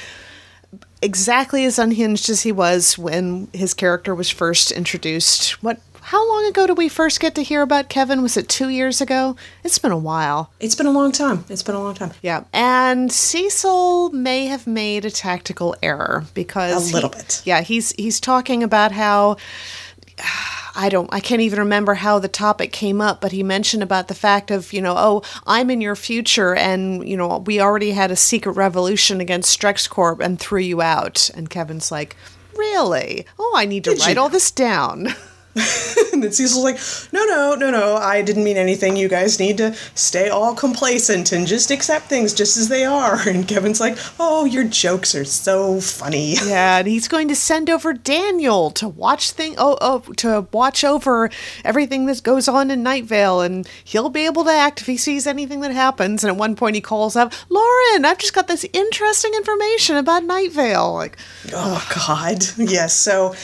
exactly 1.02 1.64
as 1.64 1.80
unhinged 1.80 2.30
as 2.30 2.42
he 2.42 2.52
was 2.52 2.98
when 2.98 3.48
his 3.54 3.74
character 3.74 4.14
was 4.16 4.30
first 4.30 4.72
introduced. 4.72 5.62
What? 5.64 5.80
How 6.08 6.26
long 6.26 6.46
ago 6.46 6.68
did 6.68 6.78
we 6.78 6.88
first 6.88 7.20
get 7.20 7.36
to 7.36 7.44
hear 7.44 7.62
about 7.62 7.90
Kevin? 7.90 8.22
Was 8.22 8.38
it 8.38 8.48
two 8.48 8.70
years 8.70 9.02
ago? 9.02 9.36
It's 9.66 9.78
been 9.78 9.92
a 9.92 9.98
while. 9.98 10.52
It's 10.58 10.74
been 10.74 10.86
a 10.86 10.92
long 10.92 11.12
time. 11.12 11.44
It's 11.50 11.64
been 11.64 11.76
a 11.76 11.82
long 11.84 11.96
time. 11.96 12.14
Yeah, 12.22 12.46
and 12.54 13.12
Cecil 13.12 14.12
may 14.12 14.46
have 14.46 14.66
made 14.66 15.04
a 15.04 15.12
tactical 15.12 15.76
error 15.84 16.24
because 16.34 16.90
A 16.92 16.96
little 16.96 17.10
he- 17.10 17.16
bit. 17.18 17.42
Yeah, 17.44 17.60
he's 17.60 17.92
he's 17.92 18.22
talking 18.22 18.64
about 18.64 18.94
how 18.94 19.36
I 20.78 20.88
don't 20.88 21.10
I 21.12 21.20
can't 21.20 21.42
even 21.42 21.60
remember 21.60 21.96
how 21.96 22.20
the 22.20 22.30
topic 22.30 22.72
came 22.72 23.02
up, 23.02 23.20
but 23.20 23.34
he 23.34 23.44
mentioned 23.44 23.84
about 23.84 24.08
the 24.08 24.16
fact 24.16 24.50
of, 24.50 24.72
you 24.72 24.82
know, 24.82 24.96
oh, 24.98 25.24
I'm 25.46 25.70
in 25.70 25.82
your 25.82 25.98
future 25.98 26.56
and, 26.56 27.06
you 27.06 27.18
know, 27.18 27.40
we 27.40 27.60
already 27.60 27.92
had 27.92 28.12
a 28.12 28.16
secret 28.16 28.54
revolution 28.54 29.20
against 29.20 29.60
Strexcorp 29.60 30.22
and 30.22 30.40
threw 30.40 30.62
you 30.62 30.82
out. 30.82 31.30
And 31.36 31.50
Kevin's 31.50 31.92
like, 31.92 32.16
Really? 32.56 33.26
Oh, 33.38 33.54
I 33.58 33.66
need 33.66 33.84
to 33.84 33.90
Did 33.90 34.00
you 34.00 34.06
write 34.06 34.18
all 34.18 34.30
this 34.30 34.52
down. 34.52 35.10
And 36.14 36.24
then 36.24 36.32
Cecil's 36.32 36.64
like, 36.64 36.80
no, 37.14 37.26
no, 37.26 37.54
no, 37.54 37.70
no, 37.70 37.96
I 37.96 38.24
didn't 38.24 38.44
mean 38.44 38.58
anything. 38.58 38.96
You 38.96 39.08
guys 39.08 39.40
need 39.40 39.58
to 39.58 39.76
stay 39.94 40.30
all 40.30 40.56
complacent 40.56 41.32
and 41.32 41.46
just 41.46 41.70
accept 41.70 42.06
things 42.06 42.34
just 42.34 42.58
as 42.58 42.70
they 42.70 42.86
are. 42.86 43.20
And 43.28 43.48
Kevin's 43.48 43.80
like, 43.80 43.98
oh, 44.20 44.46
your 44.46 44.64
jokes 44.64 45.14
are 45.14 45.26
so 45.26 45.80
funny. 45.80 46.36
Yeah, 46.48 46.80
and 46.80 46.88
he's 46.88 47.08
going 47.08 47.28
to 47.28 47.36
send 47.36 47.70
over 47.70 47.94
Daniel 47.94 48.72
to 48.72 48.88
watch 48.88 49.32
thing 49.32 49.56
oh 49.58 49.78
oh 49.82 50.00
to 50.18 50.48
watch 50.52 50.84
over 50.84 51.30
everything 51.66 52.06
that 52.06 52.24
goes 52.24 52.48
on 52.48 52.72
in 52.72 52.82
Night 52.84 53.04
Vale, 53.04 53.42
and 53.42 53.68
he'll 53.84 54.10
be 54.10 54.26
able 54.26 54.44
to 54.46 54.52
act 54.52 54.82
if 54.82 54.88
he 54.88 54.98
sees 54.98 55.28
anything 55.28 55.60
that 55.62 55.72
happens. 55.72 56.24
And 56.24 56.32
at 56.32 56.38
one 56.38 56.56
point, 56.56 56.76
he 56.76 56.82
calls 56.82 57.16
out, 57.16 57.34
"Lauren, 57.50 58.06
I've 58.06 58.18
just 58.18 58.34
got 58.34 58.48
this 58.48 58.66
interesting 58.74 59.34
information 59.36 59.98
about 59.98 60.24
Night 60.24 60.52
Vale." 60.52 60.94
Like, 60.94 61.18
Oh, 61.54 61.86
God. 62.08 62.44
Yes, 62.58 62.94
so 62.94 63.36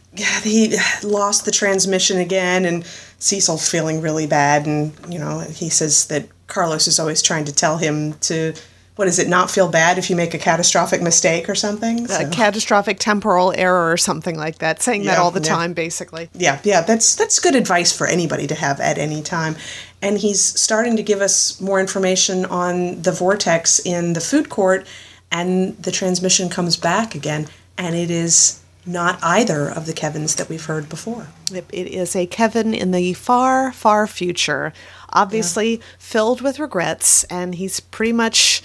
he 0.15 0.77
lost 1.03 1.45
the 1.45 1.51
transmission 1.51 2.17
again, 2.17 2.65
and 2.65 2.85
Cecil's 3.19 3.69
feeling 3.69 4.01
really 4.01 4.27
bad. 4.27 4.65
And, 4.65 4.93
you 5.11 5.19
know, 5.19 5.39
he 5.39 5.69
says 5.69 6.07
that 6.07 6.27
Carlos 6.47 6.87
is 6.87 6.99
always 6.99 7.21
trying 7.21 7.45
to 7.45 7.53
tell 7.53 7.77
him 7.77 8.13
to, 8.15 8.53
what 8.97 9.07
is 9.07 9.19
it, 9.19 9.29
not 9.29 9.49
feel 9.49 9.69
bad 9.69 9.97
if 9.97 10.09
you 10.09 10.15
make 10.15 10.33
a 10.33 10.37
catastrophic 10.37 11.01
mistake 11.01 11.47
or 11.47 11.55
something? 11.55 12.09
a 12.11 12.29
catastrophic 12.29 12.99
temporal 12.99 13.53
error 13.55 13.89
or 13.89 13.97
something 13.97 14.37
like 14.37 14.57
that, 14.57 14.81
saying 14.81 15.05
that 15.05 15.17
all 15.17 15.31
the 15.31 15.41
yeah. 15.41 15.49
time, 15.49 15.73
basically. 15.73 16.29
yeah 16.33 16.59
yeah 16.63 16.81
that's 16.81 17.15
that's 17.15 17.39
good 17.39 17.55
advice 17.55 17.95
for 17.95 18.05
anybody 18.05 18.47
to 18.47 18.55
have 18.55 18.79
at 18.79 18.97
any 18.97 19.21
time 19.21 19.55
and 20.01 20.17
he's 20.17 20.43
starting 20.43 20.97
to 20.97 21.03
give 21.03 21.21
us 21.21 21.59
more 21.61 21.79
information 21.79 22.45
on 22.45 23.01
the 23.01 23.11
vortex 23.11 23.79
in 23.85 24.13
the 24.13 24.21
food 24.21 24.49
court 24.49 24.85
and 25.31 25.77
the 25.81 25.91
transmission 25.91 26.49
comes 26.49 26.75
back 26.75 27.15
again 27.15 27.47
and 27.77 27.95
it 27.95 28.11
is 28.11 28.60
not 28.85 29.19
either 29.21 29.69
of 29.69 29.85
the 29.85 29.93
kevins 29.93 30.35
that 30.35 30.49
we've 30.49 30.65
heard 30.65 30.89
before. 30.89 31.27
It, 31.53 31.65
is 31.71 32.15
a 32.15 32.25
Kevin 32.25 32.73
in 32.73 32.91
the 32.91 33.13
far, 33.13 33.71
far 33.71 34.07
future, 34.07 34.73
obviously 35.09 35.81
filled 35.99 36.41
with 36.41 36.59
regrets, 36.59 37.23
and 37.25 37.55
he's 37.55 37.79
pretty 37.79 38.13
much 38.13 38.63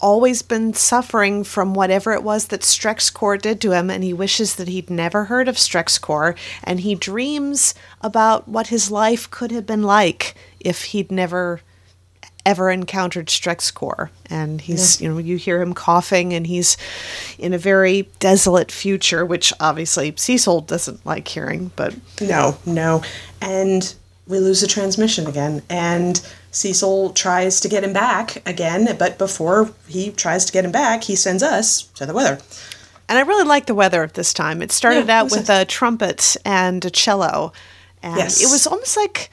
always 0.00 0.42
been 0.42 0.72
suffering 0.72 1.42
from 1.42 1.74
whatever 1.74 2.12
it 2.12 2.22
was 2.22 2.48
that 2.48 2.60
StrexCorp 2.60 3.42
did 3.42 3.60
to 3.60 3.72
him, 3.72 3.90
and 3.90 4.04
he 4.04 4.12
wishes 4.12 4.54
that 4.56 4.68
he'd 4.68 4.90
never 4.90 5.24
heard 5.24 5.48
of 5.48 5.56
StrexCorp, 5.56 6.36
and 6.62 6.80
he 6.80 6.94
dreams 6.94 7.74
about 8.00 8.46
what 8.46 8.68
his 8.68 8.90
life 8.90 9.28
could 9.30 9.50
have 9.50 9.66
been 9.66 9.82
like 9.82 10.34
if 10.60 10.84
he'd 10.84 11.10
never 11.10 11.62
ever 12.48 12.70
encountered 12.70 13.26
StrexCorp. 13.26 14.08
And 14.30 14.60
he's, 14.60 15.00
you 15.00 15.08
know, 15.08 15.18
you 15.18 15.36
hear 15.36 15.60
him 15.60 15.74
coughing 15.74 16.32
and 16.32 16.46
he's 16.46 16.76
in 17.38 17.52
a 17.52 17.58
very 17.58 18.08
desolate 18.20 18.72
future, 18.72 19.24
which 19.26 19.52
obviously 19.60 20.14
Cecil 20.16 20.62
doesn't 20.62 21.04
like 21.04 21.28
hearing, 21.28 21.70
but 21.76 21.94
no 22.20 22.56
no 22.66 23.02
and 23.40 23.94
we 24.26 24.38
lose 24.38 24.60
the 24.60 24.66
transmission 24.66 25.26
again 25.26 25.62
and 25.70 26.20
cecil 26.50 27.10
tries 27.14 27.60
to 27.60 27.68
get 27.68 27.84
him 27.84 27.92
back 27.92 28.42
again 28.46 28.96
but 28.98 29.16
before 29.18 29.70
he 29.86 30.10
tries 30.10 30.44
to 30.44 30.52
get 30.52 30.64
him 30.64 30.72
back 30.72 31.04
he 31.04 31.14
sends 31.16 31.42
us 31.42 31.82
to 31.98 32.04
the 32.06 32.12
weather 32.12 32.38
And 33.08 33.16
I 33.18 33.22
really 33.22 33.44
like 33.48 33.66
the 33.66 33.74
weather 33.74 34.02
at 34.02 34.14
this 34.14 34.32
time. 34.34 34.60
It 34.62 34.70
started 34.72 35.06
Yeah, 35.06 35.20
out 35.20 35.30
with 35.30 35.48
a 35.48 35.64
trumpet 35.64 36.36
and 36.44 36.84
a 36.84 36.90
cello. 36.90 37.52
And 38.02 38.16
Yes. 38.18 38.40
it 38.42 38.50
was 38.50 38.66
almost 38.66 38.96
like, 38.98 39.30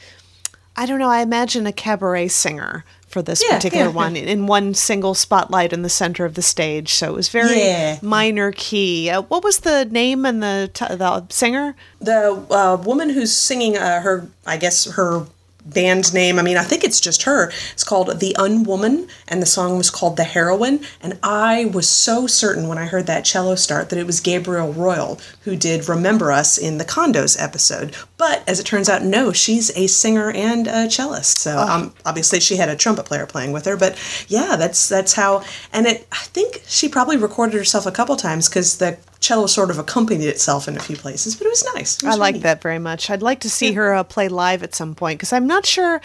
I 0.77 0.85
don't 0.85 0.99
know, 0.99 1.09
I 1.09 1.21
imagine 1.21 1.67
a 1.67 1.73
cabaret 1.73 2.29
singer 2.29 2.83
for 3.15 3.21
this 3.21 3.41
Yeah, 3.47 3.55
particular 3.55 3.85
yeah, 3.85 3.91
one 3.91 4.17
in 4.17 4.45
one 4.45 4.73
single 4.73 5.13
spotlight 5.15 5.71
in 5.71 5.83
the 5.83 5.89
center 5.89 6.25
of 6.25 6.33
the 6.33 6.41
stage. 6.41 6.93
So 6.93 7.13
it 7.13 7.15
was 7.15 7.29
very 7.29 7.97
minor 8.01 8.51
key. 8.51 9.09
Uh, 9.09 9.21
what 9.21 9.41
was 9.41 9.59
the 9.59 9.85
name 9.85 10.25
and 10.25 10.43
the, 10.43 10.69
t- 10.73 10.93
the 10.95 11.25
singer? 11.29 11.75
the 12.01 12.45
uh, 12.51 12.75
woman 12.83 13.09
who's 13.09 13.33
singing 13.33 13.77
uh, 13.77 14.01
her 14.01 14.27
i 14.45 14.57
guess 14.57 14.83
her 14.91 15.25
band 15.65 16.13
name. 16.13 16.39
I 16.39 16.41
mean 16.41 16.57
i 16.57 16.63
think 16.63 16.83
it's 16.83 16.99
just 16.99 17.23
her. 17.23 17.51
It's 17.73 17.83
called 17.83 18.19
the 18.19 18.35
unwoman 18.37 19.09
and 19.27 19.41
the 19.41 19.45
song 19.45 19.77
was 19.77 19.89
called 19.89 20.17
the 20.17 20.23
heroine. 20.23 20.81
And 21.01 21.17
i 21.23 21.65
was 21.65 21.89
so 21.89 22.27
certain 22.27 22.67
when 22.67 22.77
i 22.77 22.85
heard 22.85 23.07
that 23.07 23.25
cello 23.25 23.55
start 23.55 23.89
that 23.89 23.99
it 23.99 24.05
was 24.05 24.19
gabriel 24.19 24.73
royal 24.73 25.19
who 25.41 25.55
did 25.55 25.89
remember 25.89 26.31
us 26.31 26.57
in 26.57 26.77
the 26.77 26.85
condos 26.85 27.41
episode. 27.41 27.95
But 28.17 28.43
as 28.47 28.59
it 28.59 28.65
turns 28.65 28.89
out 28.89 29.03
no 29.03 29.31
she's 29.31 29.75
a 29.75 29.87
singer 29.87 30.31
and 30.31 30.67
a 30.67 30.89
cellist. 30.89 31.39
So 31.39 31.57
um, 31.57 31.93
obviously 32.05 32.39
she 32.39 32.57
had 32.57 32.69
a 32.69 32.75
trumpet 32.75 33.05
player 33.05 33.25
playing 33.25 33.51
with 33.51 33.65
her 33.65 33.77
but 33.77 33.97
yeah 34.27 34.55
that's 34.55 34.87
that's 34.87 35.13
how 35.13 35.43
and 35.73 35.85
it 35.87 36.07
i 36.11 36.17
think 36.17 36.61
she 36.67 36.87
probably 36.87 37.17
recorded 37.17 37.55
herself 37.55 37.85
a 37.85 37.91
couple 37.91 38.15
times 38.15 38.47
because 38.49 38.77
the 38.77 38.97
cello 39.25 39.47
sort 39.47 39.69
of 39.73 39.77
accompanied 39.79 40.27
itself 40.35 40.67
in 40.69 40.73
a 40.77 40.83
few 40.87 40.97
places 41.05 41.35
but 41.37 41.45
it 41.47 41.53
was 41.57 41.63
nice 41.75 41.91
It 41.97 42.05
I 42.05 42.09
was 42.09 42.17
like 42.25 42.33
really 42.35 42.43
that 42.43 42.61
very 42.67 42.79
much. 42.89 43.09
I'd 43.11 43.21
like 43.29 43.39
to 43.41 43.49
see 43.49 43.69
her 43.79 43.87
uh, 43.99 44.03
play 44.03 44.27
live 44.43 44.61
at 44.67 44.73
some 44.75 44.93
point 44.95 45.15
because 45.19 45.33
I'm 45.35 45.47
not 45.47 45.65
sure. 45.65 45.99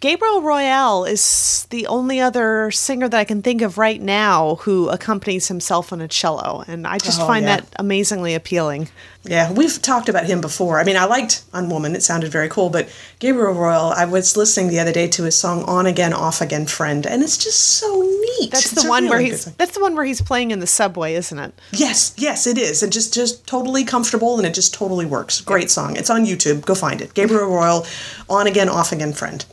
Gabriel 0.00 0.40
Royal 0.40 1.04
is 1.04 1.66
the 1.68 1.86
only 1.86 2.20
other 2.20 2.70
singer 2.70 3.06
that 3.08 3.20
I 3.20 3.24
can 3.24 3.42
think 3.42 3.60
of 3.60 3.76
right 3.76 4.00
now 4.00 4.54
who 4.64 4.88
accompanies 4.88 5.48
himself 5.48 5.92
on 5.92 6.00
a 6.00 6.08
cello, 6.08 6.64
and 6.66 6.86
I 6.86 6.96
just 6.98 7.20
Oh, 7.20 7.26
find 7.26 7.44
yeah. 7.44 7.56
that 7.56 7.66
amazingly 7.76 8.32
appealing. 8.34 8.88
Yeah, 9.22 9.52
we've 9.52 9.80
talked 9.82 10.08
about 10.08 10.24
him 10.24 10.40
before. 10.40 10.80
I 10.80 10.84
mean, 10.84 10.96
I 10.96 11.04
liked 11.04 11.44
Unwoman, 11.52 11.94
it 11.94 12.02
sounded 12.02 12.32
very 12.32 12.48
cool, 12.48 12.70
but 12.70 12.88
Gabriel 13.18 13.52
Royal, 13.52 13.90
I 13.90 14.06
was 14.06 14.34
listening 14.34 14.68
the 14.68 14.80
other 14.80 14.92
day 14.92 15.08
to 15.08 15.24
his 15.24 15.36
song 15.36 15.62
On 15.64 15.84
Again, 15.84 16.14
Off 16.14 16.40
Again 16.40 16.66
Friend, 16.66 17.06
and 17.06 17.22
it's 17.22 17.36
just 17.36 17.60
so 17.60 18.00
neat. 18.00 18.50
That's 18.50 18.72
It's 18.72 18.82
the 18.82 18.88
one 18.88 19.08
where 19.10 19.18
really 19.18 19.30
good 19.30 19.36
he's 19.36 19.54
that's 19.56 19.74
the 19.74 19.80
one 19.80 19.94
where 19.94 20.06
he's 20.06 20.22
playing 20.22 20.52
in 20.52 20.60
the 20.60 20.66
subway, 20.66 21.14
isn't 21.14 21.38
it? 21.38 21.52
Yes, 21.70 22.14
yes, 22.16 22.46
it 22.46 22.56
is. 22.56 22.82
And 22.82 22.90
just 22.90 23.12
just 23.12 23.46
totally 23.46 23.84
comfortable 23.84 24.38
and 24.38 24.46
it 24.46 24.54
just 24.54 24.72
totally 24.72 25.04
works. 25.04 25.42
Great 25.42 25.70
song. 25.70 25.96
It's 25.96 26.08
on 26.08 26.24
YouTube. 26.24 26.64
Go 26.64 26.74
find 26.74 27.02
it. 27.02 27.12
Gabriel 27.12 27.46
Royal, 27.50 27.86
On 28.30 28.46
Again, 28.46 28.70
Off 28.70 28.90
Again 28.90 29.12
Friend. 29.12 29.44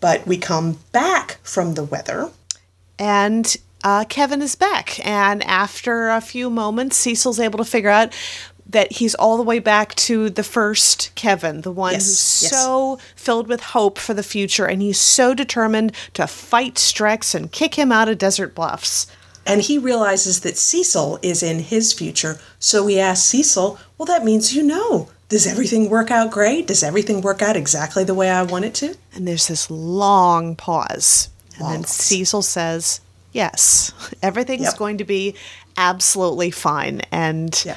But 0.00 0.26
we 0.26 0.38
come 0.38 0.78
back 0.90 1.38
from 1.42 1.74
the 1.74 1.84
weather. 1.84 2.30
And 2.98 3.56
uh, 3.84 4.04
Kevin 4.08 4.42
is 4.42 4.54
back. 4.54 5.04
And 5.06 5.42
after 5.44 6.08
a 6.08 6.20
few 6.20 6.50
moments, 6.50 6.96
Cecil's 6.96 7.40
able 7.40 7.58
to 7.58 7.64
figure 7.64 7.90
out 7.90 8.14
that 8.66 8.92
he's 8.92 9.14
all 9.14 9.36
the 9.36 9.42
way 9.42 9.58
back 9.58 9.94
to 9.96 10.30
the 10.30 10.42
first 10.44 11.14
Kevin, 11.14 11.60
the 11.62 11.72
one 11.72 11.92
Yes, 11.92 12.04
who's 12.06 12.42
yes. 12.44 12.50
so 12.62 12.98
filled 13.16 13.48
with 13.48 13.60
hope 13.60 13.98
for 13.98 14.14
the 14.14 14.22
future, 14.22 14.64
and 14.66 14.80
he's 14.80 14.98
so 14.98 15.34
determined 15.34 15.92
to 16.14 16.26
fight 16.26 16.74
Strex 16.76 17.34
and 17.34 17.50
kick 17.52 17.74
him 17.74 17.90
out 17.92 18.08
of 18.08 18.18
Desert 18.18 18.54
Bluffs. 18.54 19.06
And 19.44 19.60
he 19.62 19.76
realizes 19.76 20.40
that 20.42 20.56
Cecil 20.56 21.18
is 21.22 21.42
in 21.42 21.58
his 21.58 21.92
future. 21.92 22.38
So 22.60 22.84
we 22.84 22.98
ask 23.00 23.24
Cecil, 23.28 23.78
well, 23.98 24.06
that 24.06 24.24
means 24.24 24.54
you 24.54 24.62
know. 24.62 25.08
Does 25.28 25.46
everything 25.46 25.90
work 25.90 26.10
out 26.12 26.30
great? 26.30 26.66
Does 26.68 26.82
everything 26.84 27.22
work 27.22 27.42
out 27.42 27.56
exactly 27.56 28.04
the 28.04 28.14
way 28.14 28.30
I 28.30 28.42
want 28.44 28.66
it 28.66 28.74
to? 28.74 28.94
And 29.14 29.26
there's 29.26 29.48
this 29.48 29.68
long 29.70 30.54
pause. 30.54 31.28
And 31.58 31.66
then 31.72 31.82
pause. 31.82 31.90
Cecil 31.90 32.42
says, 32.42 33.00
Yes, 33.32 33.90
everything's 34.22 34.62
Yep. 34.64 34.76
going 34.76 34.98
to 34.98 35.04
be 35.04 35.34
absolutely 35.76 36.50
fine. 36.52 37.00
And 37.10 37.60
Yeah. 37.66 37.76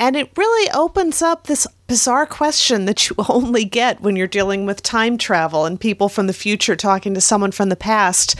And 0.00 0.16
it 0.16 0.30
really 0.34 0.70
opens 0.72 1.20
up 1.20 1.44
this 1.44 1.66
bizarre 1.86 2.24
question 2.24 2.86
that 2.86 3.08
you 3.08 3.16
only 3.28 3.66
get 3.66 4.00
when 4.00 4.16
you're 4.16 4.26
dealing 4.26 4.64
with 4.64 4.82
time 4.82 5.18
travel 5.18 5.66
and 5.66 5.78
people 5.78 6.08
from 6.08 6.26
the 6.26 6.32
future 6.32 6.74
talking 6.74 7.12
to 7.12 7.20
someone 7.20 7.52
from 7.52 7.68
the 7.68 7.76
past. 7.76 8.34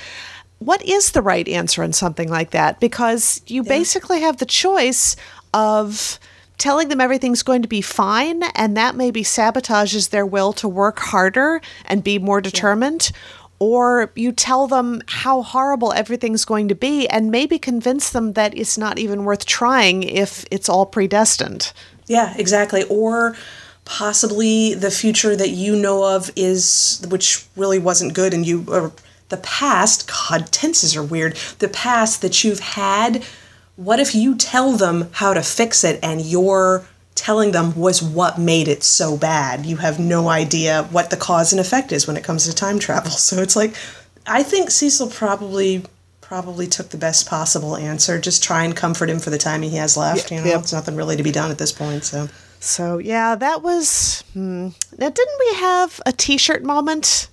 What 0.58 0.82
is 0.82 1.12
the 1.12 1.22
right 1.22 1.46
answer 1.46 1.82
in 1.82 1.92
something 1.92 2.30
like 2.30 2.50
that? 2.50 2.80
Because 2.80 3.42
you 3.46 3.62
basically 3.62 4.20
have 4.20 4.38
the 4.38 4.46
choice 4.46 5.16
of 5.52 6.18
telling 6.56 6.88
them 6.88 7.00
everything's 7.00 7.42
going 7.42 7.62
to 7.62 7.68
be 7.68 7.80
fine 7.80 8.42
and 8.54 8.76
that 8.76 8.94
maybe 8.94 9.22
sabotages 9.22 10.10
their 10.10 10.26
will 10.26 10.52
to 10.54 10.68
work 10.68 10.98
harder 10.98 11.60
and 11.86 12.04
be 12.04 12.18
more 12.18 12.40
determined 12.40 13.12
or 13.60 14.10
you 14.16 14.32
tell 14.32 14.66
them 14.66 15.02
how 15.06 15.42
horrible 15.42 15.92
everything's 15.92 16.46
going 16.46 16.66
to 16.68 16.74
be 16.74 17.06
and 17.08 17.30
maybe 17.30 17.58
convince 17.58 18.10
them 18.10 18.32
that 18.32 18.56
it's 18.56 18.78
not 18.78 18.98
even 18.98 19.24
worth 19.24 19.44
trying 19.44 20.02
if 20.02 20.44
it's 20.50 20.68
all 20.68 20.86
predestined. 20.86 21.72
Yeah, 22.06 22.34
exactly. 22.36 22.84
Or 22.84 23.36
possibly 23.84 24.74
the 24.74 24.90
future 24.90 25.36
that 25.36 25.50
you 25.50 25.76
know 25.76 26.16
of 26.16 26.30
is, 26.36 27.06
which 27.10 27.44
really 27.54 27.78
wasn't 27.78 28.14
good, 28.14 28.32
and 28.32 28.46
you, 28.46 28.64
or 28.66 28.92
the 29.28 29.36
past, 29.36 30.10
God, 30.10 30.50
tenses 30.50 30.96
are 30.96 31.02
weird. 31.02 31.36
The 31.58 31.68
past 31.68 32.22
that 32.22 32.42
you've 32.42 32.60
had, 32.60 33.22
what 33.76 34.00
if 34.00 34.14
you 34.14 34.36
tell 34.36 34.72
them 34.72 35.08
how 35.12 35.34
to 35.34 35.42
fix 35.42 35.84
it 35.84 36.00
and 36.02 36.20
your 36.20 36.86
telling 37.20 37.52
them 37.52 37.74
was 37.76 38.02
what 38.02 38.38
made 38.38 38.66
it 38.68 38.82
so 38.82 39.16
bad? 39.16 39.66
You 39.66 39.76
have 39.76 39.98
no 40.00 40.28
idea 40.28 40.84
what 40.90 41.10
the 41.10 41.16
cause 41.16 41.52
and 41.52 41.60
effect 41.60 41.92
is 41.92 42.06
when 42.06 42.16
it 42.16 42.24
comes 42.24 42.46
to 42.46 42.54
time 42.54 42.78
travel. 42.78 43.10
So 43.30 43.42
it's 43.42 43.54
like, 43.56 43.74
I 44.26 44.42
think 44.42 44.70
Cecil 44.70 45.08
probably. 45.10 45.84
Probably 46.22 46.68
took 46.68 46.90
the 46.90 46.96
best 46.96 47.28
possible 47.28 47.76
answer. 47.76 48.20
Just 48.20 48.40
try 48.44 48.62
and 48.62 48.76
comfort 48.76 49.10
him 49.10 49.18
for 49.18 49.30
the 49.30 49.36
time 49.38 49.62
he 49.62 49.74
has 49.78 49.96
left. 49.96 50.30
You 50.30 50.36
know, 50.36 50.44
Yep. 50.44 50.54
there's 50.60 50.72
nothing 50.72 50.94
really 50.94 51.16
to 51.16 51.24
be 51.24 51.32
done 51.32 51.50
at 51.50 51.58
this 51.58 51.72
point. 51.72 52.04
So 52.04 52.28
So, 52.60 52.98
yeah, 52.98 53.34
that 53.34 53.62
was. 53.64 54.22
Hmm. 54.32 54.68
Now, 54.96 55.08
didn't 55.08 55.38
we 55.40 55.54
have 55.56 56.00
a 56.06 56.12
t 56.12 56.38
shirt 56.38 56.62
moment? 56.62 57.26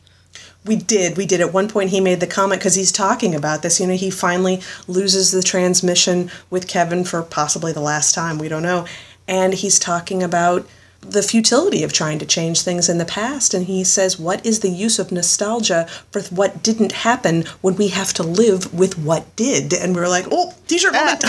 We 0.65 0.77
did. 0.77 1.15
We 1.15 1.27
did. 1.27 1.41
At 1.41 1.53
one 1.53 1.67
point, 1.69 1.91
he 1.91 2.01
made 2.01 2.21
the 2.21 2.25
comment 2.25 2.59
because 2.59 2.73
he's 2.73 2.91
talking 2.91 3.35
about 3.35 3.61
this. 3.61 3.79
You 3.79 3.85
know, 3.85 3.93
he 3.93 4.09
finally 4.09 4.61
loses 4.87 5.29
the 5.31 5.43
transmission 5.43 6.31
with 6.49 6.67
Kevin 6.67 7.03
for 7.03 7.21
possibly 7.21 7.71
the 7.73 7.79
last 7.81 8.15
time. 8.15 8.39
We 8.39 8.49
don't 8.49 8.63
know. 8.63 8.87
And 9.27 9.53
he's 9.53 9.79
talking 9.79 10.23
about 10.23 10.67
the 11.01 11.21
futility 11.21 11.83
of 11.83 11.93
trying 11.93 12.19
to 12.19 12.25
change 12.25 12.61
things 12.61 12.89
in 12.89 12.97
the 12.97 13.05
past. 13.05 13.53
And 13.53 13.65
he 13.65 13.83
says, 13.83 14.19
What 14.19 14.45
is 14.45 14.61
the 14.61 14.69
use 14.69 14.99
of 14.99 15.11
nostalgia 15.11 15.87
for 16.11 16.21
what 16.23 16.63
didn't 16.63 16.91
happen 16.91 17.43
when 17.61 17.75
we 17.75 17.89
have 17.89 18.13
to 18.13 18.23
live 18.23 18.73
with 18.73 18.97
what 18.97 19.35
did? 19.35 19.73
And 19.73 19.95
we 19.95 20.01
were 20.01 20.07
like, 20.07 20.25
Oh, 20.31 20.53
t 20.67 20.77
shirt 20.77 20.93
moment. 20.93 21.23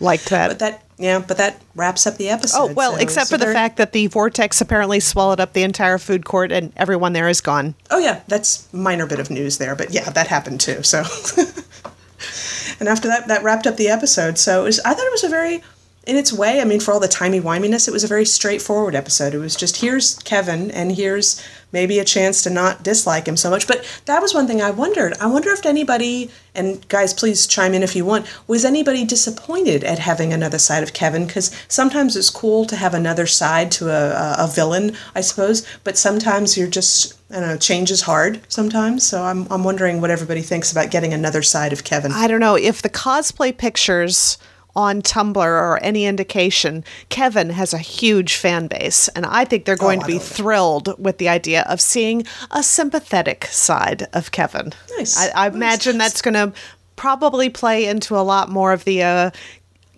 like 0.00 0.22
that. 0.24 0.48
but 0.48 0.58
that, 0.60 0.84
yeah, 0.98 1.18
but 1.18 1.36
that 1.38 1.60
wraps 1.74 2.06
up 2.06 2.16
the 2.16 2.28
episode. 2.28 2.58
oh, 2.58 2.72
well, 2.72 2.92
So 2.94 3.00
except 3.00 3.30
for 3.30 3.38
the 3.38 3.52
fact 3.52 3.76
that 3.78 3.92
the 3.92 4.06
vortex 4.06 4.60
apparently 4.60 5.00
swallowed 5.00 5.40
up 5.40 5.52
the 5.52 5.62
entire 5.62 5.98
food 5.98 6.24
court 6.24 6.52
and 6.52 6.72
everyone 6.76 7.12
there 7.12 7.28
is 7.28 7.40
gone. 7.40 7.74
Oh 7.90 7.98
yeah, 7.98 8.20
that's 8.28 8.72
minor 8.72 9.06
bit 9.06 9.18
of 9.18 9.30
news 9.30 9.58
there, 9.58 9.74
but 9.74 9.92
yeah, 9.92 10.10
that 10.10 10.28
happened 10.28 10.60
too. 10.60 10.82
So, 10.82 10.98
and 12.80 12.88
after 12.88 13.08
that, 13.08 13.28
that 13.28 13.42
wrapped 13.42 13.66
up 13.66 13.76
the 13.76 13.88
episode. 13.88 14.38
So 14.38 14.64
was, 14.64 14.78
I 14.80 14.94
thought 14.94 15.06
it 15.06 15.12
was 15.12 15.24
a 15.24 15.28
very, 15.28 15.62
in 16.10 16.16
its 16.16 16.32
way, 16.32 16.60
I 16.60 16.64
mean, 16.64 16.80
for 16.80 16.92
all 16.92 16.98
the 16.98 17.06
timey 17.06 17.40
wiminess, 17.40 17.86
it 17.86 17.92
was 17.92 18.02
a 18.02 18.08
very 18.08 18.24
straightforward 18.24 18.96
episode. 18.96 19.32
It 19.32 19.38
was 19.38 19.54
just 19.54 19.80
here's 19.80 20.18
Kevin, 20.24 20.68
and 20.72 20.90
here's 20.90 21.40
maybe 21.70 22.00
a 22.00 22.04
chance 22.04 22.42
to 22.42 22.50
not 22.50 22.82
dislike 22.82 23.28
him 23.28 23.36
so 23.36 23.48
much. 23.48 23.68
But 23.68 23.86
that 24.06 24.20
was 24.20 24.34
one 24.34 24.48
thing 24.48 24.60
I 24.60 24.72
wondered. 24.72 25.14
I 25.20 25.26
wonder 25.26 25.50
if 25.50 25.64
anybody, 25.64 26.28
and 26.52 26.86
guys, 26.88 27.14
please 27.14 27.46
chime 27.46 27.74
in 27.74 27.84
if 27.84 27.94
you 27.94 28.04
want, 28.04 28.26
was 28.48 28.64
anybody 28.64 29.04
disappointed 29.04 29.84
at 29.84 30.00
having 30.00 30.32
another 30.32 30.58
side 30.58 30.82
of 30.82 30.92
Kevin? 30.92 31.28
Because 31.28 31.56
sometimes 31.68 32.16
it's 32.16 32.28
cool 32.28 32.64
to 32.64 32.74
have 32.74 32.92
another 32.92 33.28
side 33.28 33.70
to 33.70 33.88
a, 33.88 34.34
a, 34.36 34.48
villain, 34.48 34.96
I 35.14 35.20
suppose, 35.20 35.64
but 35.84 35.96
sometimes 35.96 36.58
you're 36.58 36.66
just, 36.66 37.16
I 37.30 37.34
don't 37.38 37.48
know, 37.50 37.56
change 37.56 37.92
is 37.92 38.02
hard 38.02 38.40
sometimes. 38.48 39.06
So 39.06 39.22
I'm, 39.22 39.46
I'm 39.48 39.62
wondering 39.62 40.00
what 40.00 40.10
everybody 40.10 40.42
thinks 40.42 40.72
about 40.72 40.90
getting 40.90 41.14
another 41.14 41.42
side 41.42 41.72
of 41.72 41.84
Kevin. 41.84 42.10
I 42.10 42.26
don't 42.26 42.40
know 42.40 42.56
if 42.56 42.82
the 42.82 42.90
cosplay 42.90 43.56
pictures 43.56 44.38
on 44.76 45.02
Tumblr 45.02 45.36
or 45.36 45.78
any 45.82 46.04
indication, 46.06 46.84
Kevin 47.08 47.50
has 47.50 47.72
a 47.74 47.78
huge 47.78 48.36
fan 48.36 48.66
base, 48.68 49.08
and 49.08 49.26
I 49.26 49.44
think 49.44 49.64
they're 49.64 49.76
going 49.76 49.98
Oh, 49.98 50.02
to 50.02 50.06
be 50.06 50.18
thrilled 50.18 50.94
with 50.98 51.18
the 51.18 51.28
idea 51.28 51.62
of 51.68 51.80
seeing 51.80 52.24
a 52.50 52.62
sympathetic 52.62 53.44
side 53.46 54.06
of 54.12 54.30
Kevin. 54.30 54.72
Nice. 54.96 55.16
I, 55.18 55.46
I 55.46 55.48
Nice. 55.48 55.54
imagine 55.56 55.98
that's 55.98 56.22
going 56.22 56.34
to 56.34 56.52
probably 56.96 57.48
play 57.48 57.86
into 57.86 58.16
a 58.16 58.20
lot 58.20 58.48
more 58.50 58.72
of 58.72 58.84
the 58.84 59.02
uh, 59.02 59.30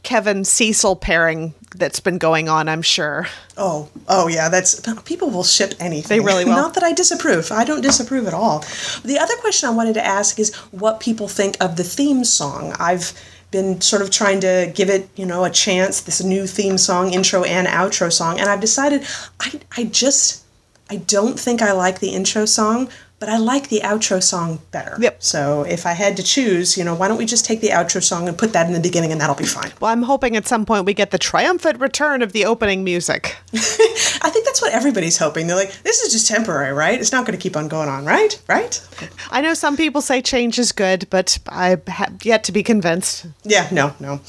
Kevin 0.02 0.44
Cecil 0.44 0.96
pairing 0.96 1.54
that's 1.76 2.00
been 2.00 2.18
going 2.18 2.48
on. 2.48 2.68
I'm 2.68 2.82
sure. 2.82 3.26
Oh, 3.56 3.88
oh 4.08 4.28
yeah, 4.28 4.48
that's 4.48 4.80
people 5.04 5.30
will 5.30 5.44
ship 5.44 5.74
anything. 5.80 6.18
They 6.18 6.24
really 6.24 6.44
will. 6.44 6.52
Not 6.56 6.74
that 6.74 6.82
I 6.82 6.92
disapprove. 6.92 7.50
I 7.52 7.64
don't 7.64 7.80
disapprove 7.80 8.26
at 8.26 8.34
all. 8.34 8.64
The 9.04 9.18
other 9.18 9.34
question 9.36 9.68
I 9.68 9.72
wanted 9.72 9.94
to 9.94 10.04
ask 10.04 10.38
is 10.38 10.54
what 10.70 11.00
people 11.00 11.28
think 11.28 11.56
of 11.60 11.76
the 11.76 11.84
theme 11.84 12.24
song. 12.24 12.74
I've 12.78 13.12
been 13.52 13.80
sort 13.80 14.02
of 14.02 14.10
trying 14.10 14.40
to 14.40 14.72
give 14.74 14.90
it, 14.90 15.08
you 15.14 15.24
know, 15.24 15.44
a 15.44 15.50
chance. 15.50 16.00
This 16.00 16.24
new 16.24 16.46
theme 16.48 16.76
song, 16.78 17.12
intro 17.12 17.44
and 17.44 17.68
outro 17.68 18.12
song, 18.12 18.40
and 18.40 18.48
I've 18.48 18.60
decided 18.60 19.06
I 19.38 19.60
I 19.76 19.84
just 19.84 20.42
I 20.90 20.96
don't 20.96 21.38
think 21.38 21.62
I 21.62 21.72
like 21.72 22.00
the 22.00 22.10
intro 22.10 22.44
song, 22.46 22.88
but 23.22 23.28
I 23.28 23.36
like 23.36 23.68
the 23.68 23.82
outro 23.84 24.20
song 24.20 24.58
better. 24.72 24.96
Yep. 24.98 25.22
So 25.22 25.62
if 25.62 25.86
I 25.86 25.92
had 25.92 26.16
to 26.16 26.24
choose, 26.24 26.76
you 26.76 26.82
know, 26.82 26.92
why 26.92 27.06
don't 27.06 27.18
we 27.18 27.24
just 27.24 27.44
take 27.44 27.60
the 27.60 27.68
outro 27.68 28.02
song 28.02 28.26
and 28.26 28.36
put 28.36 28.52
that 28.52 28.66
in 28.66 28.72
the 28.72 28.80
beginning, 28.80 29.12
and 29.12 29.20
that'll 29.20 29.36
be 29.36 29.44
fine. 29.44 29.70
Well, 29.78 29.92
I'm 29.92 30.02
hoping 30.02 30.34
at 30.34 30.48
some 30.48 30.66
point 30.66 30.86
we 30.86 30.92
get 30.92 31.12
the 31.12 31.18
triumphant 31.18 31.78
return 31.78 32.22
of 32.22 32.32
the 32.32 32.44
opening 32.44 32.82
music. 32.82 33.36
I 33.54 34.28
think 34.28 34.44
that's 34.44 34.60
what 34.60 34.72
everybody's 34.72 35.18
hoping. 35.18 35.46
They're 35.46 35.54
like, 35.54 35.70
this 35.84 36.00
is 36.00 36.12
just 36.12 36.26
temporary, 36.26 36.72
right? 36.72 36.98
It's 36.98 37.12
not 37.12 37.24
going 37.24 37.38
to 37.38 37.40
keep 37.40 37.56
on 37.56 37.68
going 37.68 37.88
on, 37.88 38.04
right? 38.04 38.42
Right? 38.48 38.84
I 39.30 39.40
know 39.40 39.54
some 39.54 39.76
people 39.76 40.00
say 40.00 40.20
change 40.20 40.58
is 40.58 40.72
good, 40.72 41.06
but 41.08 41.38
I 41.48 41.76
have 41.86 42.24
yet 42.24 42.42
to 42.44 42.52
be 42.52 42.64
convinced. 42.64 43.26
Yeah, 43.44 43.68
no, 43.70 43.94
no. 44.00 44.20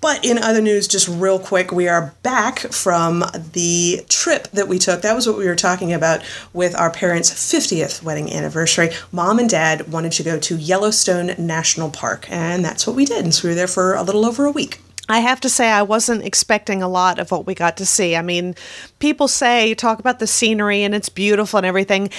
But 0.00 0.24
in 0.24 0.38
other 0.38 0.62
news, 0.62 0.88
just 0.88 1.08
real 1.08 1.38
quick, 1.38 1.72
we 1.72 1.86
are 1.86 2.14
back 2.22 2.58
from 2.58 3.24
the 3.52 4.00
trip 4.08 4.48
that 4.48 4.66
we 4.66 4.78
took. 4.78 5.02
That 5.02 5.14
was 5.14 5.26
what 5.26 5.36
we 5.36 5.46
were 5.46 5.56
talking 5.56 5.92
about 5.92 6.22
with 6.52 6.74
our 6.74 6.90
parents' 6.90 7.30
50th 7.30 8.02
wedding 8.02 8.28
anniversary. 8.40 8.90
Mom 9.12 9.38
and 9.38 9.48
dad 9.48 9.92
wanted 9.92 10.12
to 10.12 10.22
go 10.22 10.38
to 10.38 10.56
Yellowstone 10.56 11.34
National 11.38 11.90
Park, 11.90 12.26
and 12.30 12.64
that's 12.64 12.86
what 12.86 12.96
we 12.96 13.04
did. 13.04 13.24
And 13.24 13.34
so 13.34 13.46
we 13.46 13.50
were 13.50 13.54
there 13.54 13.68
for 13.68 13.94
a 13.94 14.02
little 14.02 14.24
over 14.24 14.46
a 14.46 14.50
week. 14.50 14.80
I 15.08 15.18
have 15.18 15.40
to 15.40 15.48
say, 15.48 15.68
I 15.70 15.82
wasn't 15.82 16.24
expecting 16.24 16.82
a 16.82 16.88
lot 16.88 17.18
of 17.18 17.30
what 17.30 17.44
we 17.44 17.54
got 17.54 17.76
to 17.78 17.86
see. 17.86 18.14
I 18.14 18.22
mean, 18.22 18.54
people 19.00 19.26
say, 19.26 19.68
you 19.68 19.74
talk 19.74 19.98
about 19.98 20.20
the 20.20 20.26
scenery 20.26 20.84
and 20.84 20.94
it's 20.94 21.08
beautiful 21.08 21.58
and 21.58 21.66
everything. 21.66 22.10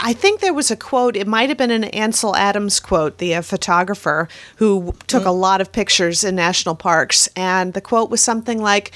I 0.00 0.12
think 0.12 0.40
there 0.40 0.54
was 0.54 0.70
a 0.70 0.76
quote, 0.76 1.16
it 1.16 1.26
might 1.26 1.48
have 1.48 1.58
been 1.58 1.70
an 1.70 1.84
Ansel 1.84 2.36
Adams 2.36 2.80
quote, 2.80 3.18
the 3.18 3.36
uh, 3.36 3.42
photographer 3.42 4.28
who 4.56 4.94
took 5.06 5.24
a 5.24 5.30
lot 5.30 5.60
of 5.60 5.72
pictures 5.72 6.24
in 6.24 6.34
national 6.34 6.74
parks. 6.74 7.28
And 7.34 7.74
the 7.74 7.80
quote 7.80 8.10
was 8.10 8.20
something 8.20 8.60
like, 8.60 8.92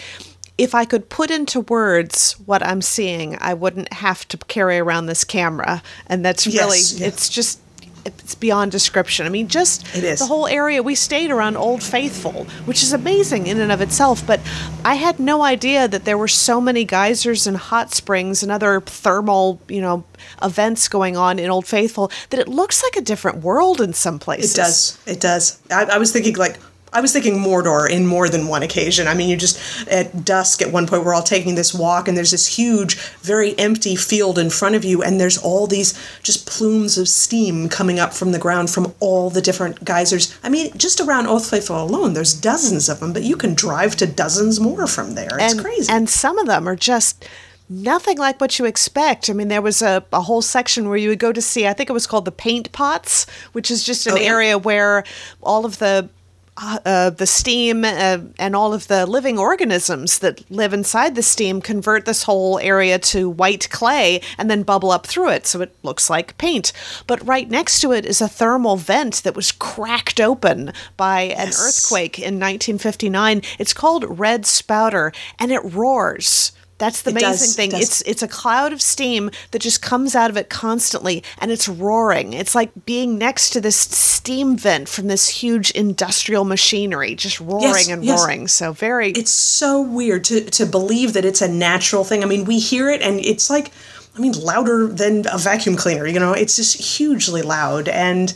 if 0.63 0.77
I 0.77 0.85
could 0.85 1.09
put 1.09 1.29
into 1.31 1.61
words 1.63 2.37
what 2.47 2.63
I'm 2.65 2.83
seeing, 2.83 3.37
I 3.41 3.53
wouldn't 3.53 3.93
have 3.95 4.27
to 4.29 4.37
carry 4.39 4.79
around 4.79 5.07
this 5.07 5.25
camera. 5.25 5.83
And 6.07 6.25
that's 6.25 6.47
Yes, 6.47 6.63
really, 6.63 7.01
yeah. 7.01 7.09
it's 7.09 7.29
just, 7.29 7.59
it's 8.05 8.37
beyond 8.37 8.71
description. 8.71 9.27
I 9.27 9.29
mean, 9.29 9.49
just 9.49 9.83
It 9.97 10.05
is. 10.05 10.21
the 10.21 10.27
whole 10.27 10.47
area 10.47 10.81
we 10.81 10.95
stayed 10.95 11.31
around 11.33 11.57
Old 11.57 11.83
Faithful, 11.83 12.45
which 12.65 12.83
is 12.85 12.93
amazing 12.93 13.49
in 13.49 13.61
and 13.61 13.73
of 13.73 13.81
itself. 13.81 14.25
But 14.25 14.39
I 14.85 14.95
had 14.95 15.19
no 15.19 15.43
idea 15.43 15.89
that 15.89 16.05
there 16.05 16.17
were 16.19 16.29
so 16.29 16.61
many 16.61 16.85
geysers 16.85 17.47
and 17.49 17.57
hot 17.57 17.93
springs 17.93 18.43
and 18.45 18.53
other 18.53 18.81
thermal, 18.81 19.61
you 19.69 19.81
know, 19.81 20.05
events 20.43 20.87
going 20.87 21.17
on 21.17 21.41
in 21.41 21.51
Old 21.51 21.67
Faithful 21.67 22.11
that 22.31 22.39
it 22.39 22.47
looks 22.49 22.85
like 22.85 22.95
a 22.97 23.03
different 23.05 23.39
world 23.43 23.81
in 23.81 23.93
some 23.95 24.21
places. 24.21 24.55
It 24.55 24.57
does. 24.57 24.99
It 25.07 25.21
does. 25.21 25.59
I, 25.73 25.85
I 25.95 25.99
was 25.99 26.13
thinking, 26.13 26.37
like, 26.37 26.57
I 26.93 27.01
was 27.01 27.13
thinking 27.13 27.39
Mordor 27.39 27.89
in 27.89 28.07
more 28.07 28.29
than 28.29 28.49
one 28.49 28.63
occasion. 28.63 29.09
I 29.09 29.15
mean, 29.15 29.31
you 29.31 29.37
just 29.37 29.59
at 29.89 30.25
dusk 30.25 30.61
at 30.61 30.71
one 30.71 30.87
point 30.87 31.05
we're 31.05 31.15
all 31.15 31.23
taking 31.23 31.55
this 31.55 31.73
walk 31.73 32.07
and 32.07 32.17
there's 32.17 32.33
this 32.33 32.47
huge, 32.47 32.97
very 33.23 33.59
empty 33.59 33.97
field 33.97 34.39
in 34.39 34.51
front 34.51 34.75
of 34.75 34.85
you 34.85 35.03
and 35.03 35.19
there's 35.21 35.39
all 35.39 35.67
these 35.67 35.99
just 36.23 36.47
plumes 36.47 36.99
of 36.99 37.09
steam 37.09 37.69
coming 37.69 37.99
up 37.99 38.13
from 38.13 38.33
the 38.33 38.39
ground 38.39 38.71
from 38.71 38.93
all 39.01 39.31
the 39.31 39.41
different 39.41 39.85
geysers. 39.85 40.37
I 40.43 40.49
mean, 40.49 40.77
just 40.77 41.01
around 41.01 41.27
Old 41.27 41.47
Faithful 41.47 41.83
alone, 41.83 42.13
there's 42.13 42.35
dozens 42.35 42.89
of 42.89 43.01
them, 43.01 43.13
but 43.13 43.23
you 43.23 43.37
can 43.37 43.55
drive 43.55 43.97
to 43.97 44.07
dozens 44.07 44.61
more 44.61 44.87
from 44.87 45.15
there. 45.15 45.31
It's 45.39 45.55
and, 45.55 45.63
crazy. 45.63 45.91
And 45.93 46.11
some 46.11 46.39
of 46.39 46.47
them 46.47 46.69
are 46.69 46.77
just 46.77 47.25
nothing 47.71 48.19
like 48.19 48.39
what 48.39 48.59
you 48.59 48.67
expect. 48.67 49.31
I 49.31 49.33
mean, 49.33 49.49
there 49.49 49.63
was 49.63 49.81
a, 49.81 50.05
a 50.13 50.21
whole 50.21 50.43
section 50.43 50.89
where 50.89 50.99
you 50.99 51.09
would 51.09 51.19
go 51.19 51.33
to 51.33 51.41
see, 51.41 51.67
I 51.67 51.73
think 51.73 51.89
it 51.89 51.95
was 51.95 52.07
called 52.07 52.27
the 52.27 52.33
paint 52.33 52.71
pots, 52.73 53.25
which 53.53 53.71
is 53.71 53.83
just 53.83 54.07
an 54.07 54.13
Oh, 54.13 54.17
yeah. 54.17 54.29
area 54.29 54.59
where 54.59 55.05
all 55.43 55.65
of 55.65 55.79
the 55.79 56.11
uh, 56.57 56.79
uh, 56.85 57.11
the 57.11 57.27
steam 57.27 57.83
uh, 57.85 58.19
and 58.39 58.55
all 58.55 58.75
of 58.75 58.87
the 58.89 59.07
living 59.07 59.39
organisms 59.39 60.19
that 60.19 60.49
live 60.51 60.75
inside 60.75 61.15
the 61.15 61.23
steam 61.23 61.63
convert 61.63 62.05
this 62.05 62.25
whole 62.25 62.59
area 62.59 62.99
to 62.99 63.29
white 63.31 63.71
clay 63.71 64.21
and 64.37 64.51
then 64.51 64.63
bubble 64.63 64.91
up 64.91 65.07
through 65.07 65.31
it 65.31 65.47
so 65.47 65.61
it 65.63 65.75
looks 65.83 66.11
like 66.11 66.37
paint. 66.37 66.73
But 67.07 67.27
right 67.27 67.49
next 67.49 67.81
to 67.81 67.93
it 67.93 68.05
is 68.05 68.21
a 68.21 68.29
thermal 68.29 68.77
vent 68.77 69.23
that 69.23 69.35
was 69.35 69.51
cracked 69.51 70.21
open 70.21 70.73
by 70.97 71.23
an 71.23 71.49
Yes. 71.49 71.61
earthquake 71.61 72.19
in 72.19 72.39
1959. 72.39 73.41
It's 73.59 73.73
called 73.73 74.19
Red 74.19 74.45
Spouter 74.45 75.13
and 75.39 75.51
it 75.51 75.61
roars. 75.65 76.53
That's 76.83 77.03
the 77.03 77.11
It 77.11 77.23
amazing 77.23 77.31
does, 77.31 77.57
thing. 77.57 77.71
does. 77.71 77.81
It's 77.83 78.01
it's 78.03 78.23
a 78.25 78.29
cloud 78.29 78.73
of 78.73 78.83
steam 78.83 79.31
that 79.53 79.61
just 79.63 79.81
comes 79.83 80.17
out 80.17 80.31
of 80.31 80.37
it 80.37 80.49
constantly 80.51 81.23
and 81.39 81.53
it's 81.53 81.69
roaring. 81.69 82.33
It's 82.33 82.55
like 82.57 82.71
being 82.85 83.17
next 83.19 83.51
to 83.51 83.61
this 83.61 83.77
steam 83.77 84.57
vent 84.57 84.89
from 84.89 85.07
this 85.07 85.29
huge 85.29 85.71
industrial 85.71 86.45
machinery 86.45 87.15
just 87.15 87.39
roaring 87.39 87.63
Yes, 87.87 87.89
and 87.89 88.05
yes. 88.05 88.19
roaring. 88.19 88.49
So 88.49 88.73
very 88.73 89.11
it's 89.13 89.31
so 89.31 89.81
weird 89.81 90.25
to, 90.25 90.41
to 90.59 90.67
believe 90.67 91.13
that 91.13 91.25
it's 91.25 91.41
a 91.41 91.49
natural 91.49 92.03
thing. 92.03 92.25
I 92.25 92.27
mean, 92.27 92.45
we 92.47 92.59
hear 92.59 92.91
it 92.91 93.01
and 93.01 93.21
it's 93.21 93.49
like, 93.49 93.71
I 94.17 94.21
mean, 94.21 94.33
louder 94.33 94.89
than 94.89 95.25
a 95.33 95.39
vacuum 95.39 95.77
cleaner, 95.77 96.07
you 96.07 96.19
know, 96.19 96.33
it's 96.33 96.57
just 96.57 96.77
hugely 96.99 97.43
loud. 97.43 97.89
And, 97.89 98.35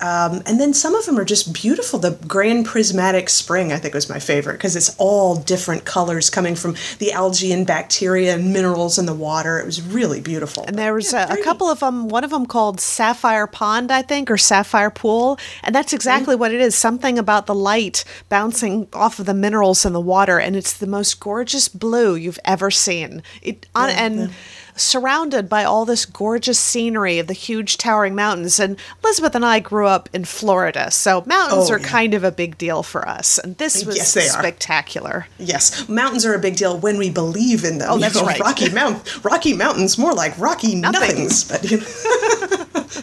um, 0.00 0.42
and 0.44 0.60
then 0.60 0.74
some 0.74 0.94
of 0.94 1.06
them 1.06 1.18
are 1.18 1.24
just 1.24 1.54
beautiful. 1.54 1.98
The 1.98 2.18
Grand 2.26 2.66
Prismatic 2.66 3.30
Spring, 3.30 3.72
I 3.72 3.78
think, 3.78 3.94
was 3.94 4.10
my 4.10 4.18
favorite 4.18 4.54
because 4.54 4.76
it's 4.76 4.94
all 4.98 5.36
different 5.36 5.86
colors 5.86 6.28
coming 6.28 6.54
from 6.54 6.76
the 6.98 7.12
algae 7.12 7.50
and 7.50 7.66
bacteria 7.66 8.34
and 8.34 8.52
minerals 8.52 8.98
in 8.98 9.06
the 9.06 9.14
water. 9.14 9.58
It 9.58 9.64
was 9.64 9.80
really 9.80 10.20
beautiful. 10.20 10.64
And 10.66 10.78
there 10.78 10.92
was 10.92 11.14
a, 11.14 11.26
a 11.30 11.42
couple 11.42 11.68
of 11.68 11.80
them, 11.80 12.08
one 12.08 12.24
of 12.24 12.30
them 12.30 12.44
called 12.44 12.78
Sapphire 12.78 13.46
Pond, 13.46 13.90
I 13.90 14.02
think, 14.02 14.30
or 14.30 14.36
Sapphire 14.36 14.90
Pool. 14.90 15.38
And 15.62 15.74
that's 15.74 15.92
exactly 15.92 16.34
Mm-hmm. 16.34 16.40
what 16.40 16.52
it 16.52 16.60
is 16.60 16.74
something 16.74 17.18
about 17.18 17.46
the 17.46 17.54
light 17.54 18.04
bouncing 18.28 18.88
off 18.92 19.18
of 19.18 19.26
the 19.26 19.34
minerals 19.34 19.86
in 19.86 19.92
the 19.92 20.00
water. 20.00 20.38
And 20.38 20.56
it's 20.56 20.72
the 20.76 20.86
most 20.86 21.20
gorgeous 21.20 21.68
blue 21.68 22.16
you've 22.16 22.38
ever 22.44 22.70
seen. 22.70 23.22
It, 23.42 23.66
on, 23.74 23.90
and 23.90 24.30
surrounded 24.76 25.48
by 25.48 25.64
all 25.64 25.84
this 25.84 26.04
gorgeous 26.06 26.58
scenery 26.58 27.18
of 27.18 27.26
the 27.26 27.32
huge 27.32 27.76
towering 27.78 28.14
mountains. 28.14 28.60
And 28.60 28.76
Elizabeth 29.02 29.34
and 29.34 29.44
I 29.44 29.58
grew 29.60 29.86
up 29.86 30.08
in 30.12 30.24
Florida, 30.24 30.90
so 30.90 31.22
mountains 31.26 31.70
Oh, 31.70 31.74
are 31.74 31.78
yeah. 31.80 31.86
kind 31.86 32.14
of 32.14 32.22
a 32.24 32.30
big 32.30 32.58
deal 32.58 32.82
for 32.82 33.08
us. 33.08 33.38
And 33.38 33.56
this 33.58 33.84
was 33.84 33.96
Yes, 33.96 34.14
they 34.14 34.28
are. 34.28 34.38
spectacular. 34.38 35.26
Yes, 35.38 35.88
mountains 35.88 36.24
are 36.26 36.34
a 36.34 36.38
big 36.38 36.56
deal 36.56 36.76
when 36.78 36.98
we 36.98 37.10
believe 37.10 37.64
in 37.64 37.78
them. 37.78 37.88
Oh, 37.90 37.94
You 37.94 38.00
that's 38.02 38.14
know, 38.16 38.24
right. 38.26 38.38
Rocky 38.40 38.68
Mount, 38.70 39.24
Rocky 39.24 39.54
Mountains, 39.54 39.98
more 39.98 40.12
like 40.14 40.38
Rocky 40.38 40.74
Nothings. 40.76 41.48
nothings. 41.50 41.50
But 41.50 41.70
you 41.70 41.78
know. 42.74 42.84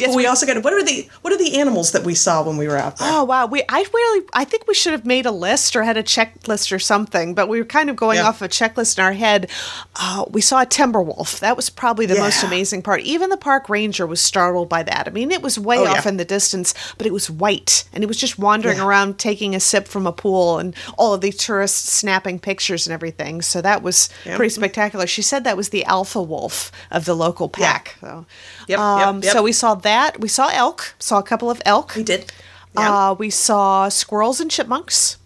Yes, 0.00 0.14
we, 0.14 0.26
also 0.26 0.46
got 0.46 0.62
what 0.62 0.72
are 0.72 0.82
the 0.84 1.08
what 1.22 1.32
are 1.32 1.38
the 1.38 1.58
animals 1.58 1.92
that 1.92 2.04
we 2.04 2.14
saw 2.14 2.42
when 2.42 2.56
we 2.56 2.68
were 2.68 2.76
out 2.76 2.96
there? 2.98 3.08
Oh 3.10 3.24
wow, 3.24 3.46
we 3.46 3.62
I 3.68 3.84
really 3.92 4.26
I 4.34 4.44
think 4.44 4.66
we 4.66 4.74
should 4.74 4.92
have 4.92 5.04
made 5.06 5.26
a 5.26 5.30
list 5.30 5.74
or 5.76 5.82
had 5.82 5.96
a 5.96 6.02
checklist 6.02 6.72
or 6.72 6.78
something, 6.78 7.34
but 7.34 7.48
we 7.48 7.58
were 7.58 7.64
kind 7.66 7.90
of 7.90 7.96
going 7.96 8.16
Yeah. 8.18 8.28
off 8.28 8.42
a 8.42 8.48
checklist 8.48 8.98
in 8.98 9.04
our 9.04 9.12
head. 9.12 9.50
Uh, 9.96 10.24
we 10.30 10.40
saw 10.40 10.60
a 10.62 10.66
timber 10.66 11.02
wolf. 11.02 11.40
That 11.40 11.56
was 11.56 11.70
probably 11.70 12.06
the 12.06 12.18
most 12.18 12.42
amazing 12.42 12.82
part. 12.82 13.00
Even 13.02 13.30
the 13.30 13.36
park 13.36 13.68
ranger 13.68 14.06
was 14.06 14.20
startled 14.20 14.68
by 14.68 14.82
that. 14.82 15.06
I 15.06 15.10
mean, 15.10 15.30
it 15.32 15.42
was 15.42 15.58
way 15.58 15.78
Oh, 15.78 15.86
off 15.86 16.04
yeah. 16.04 16.08
in 16.10 16.16
the 16.16 16.24
distance, 16.24 16.74
but 16.98 17.06
it 17.06 17.12
was 17.12 17.30
white, 17.30 17.84
and 17.92 18.02
it 18.02 18.06
was 18.06 18.16
just 18.16 18.38
wandering 18.38 18.78
Yeah. 18.78 18.84
around 18.86 19.18
taking 19.18 19.54
a 19.54 19.60
sip 19.60 19.88
from 19.88 20.06
a 20.06 20.12
pool, 20.12 20.58
and 20.58 20.74
all 20.98 21.14
of 21.14 21.20
these 21.20 21.36
tourists 21.36 21.92
snapping 21.92 22.38
pictures 22.38 22.86
and 22.86 22.92
everything. 22.94 23.42
So 23.42 23.60
that 23.62 23.82
was 23.82 24.08
Yeah. 24.24 24.36
pretty 24.36 24.50
spectacular. 24.54 25.06
She 25.06 25.22
said 25.22 25.44
that 25.44 25.56
was 25.56 25.68
the 25.70 25.84
alpha 25.84 26.22
wolf 26.22 26.70
of 26.90 27.04
the 27.04 27.14
local 27.14 27.50
Yeah. 27.58 27.72
pack. 27.72 27.96
So, 28.00 28.26
Yep, 28.68 28.68
yep, 28.68 28.78
um, 28.78 29.22
yep. 29.22 29.32
so 29.32 29.42
we 29.42 29.52
saw 29.52 29.74
that. 29.86 30.20
We 30.20 30.28
saw 30.28 30.48
elk. 30.52 30.94
Saw 30.98 31.18
a 31.18 31.22
couple 31.22 31.50
of 31.50 31.62
elk. 31.64 31.94
we 31.96 32.02
did. 32.02 32.30
Yeah. 32.74 33.10
Uh, 33.10 33.14
we 33.14 33.30
saw 33.30 33.88
squirrels 33.88 34.40
and 34.40 34.50
chipmunks. 34.50 35.16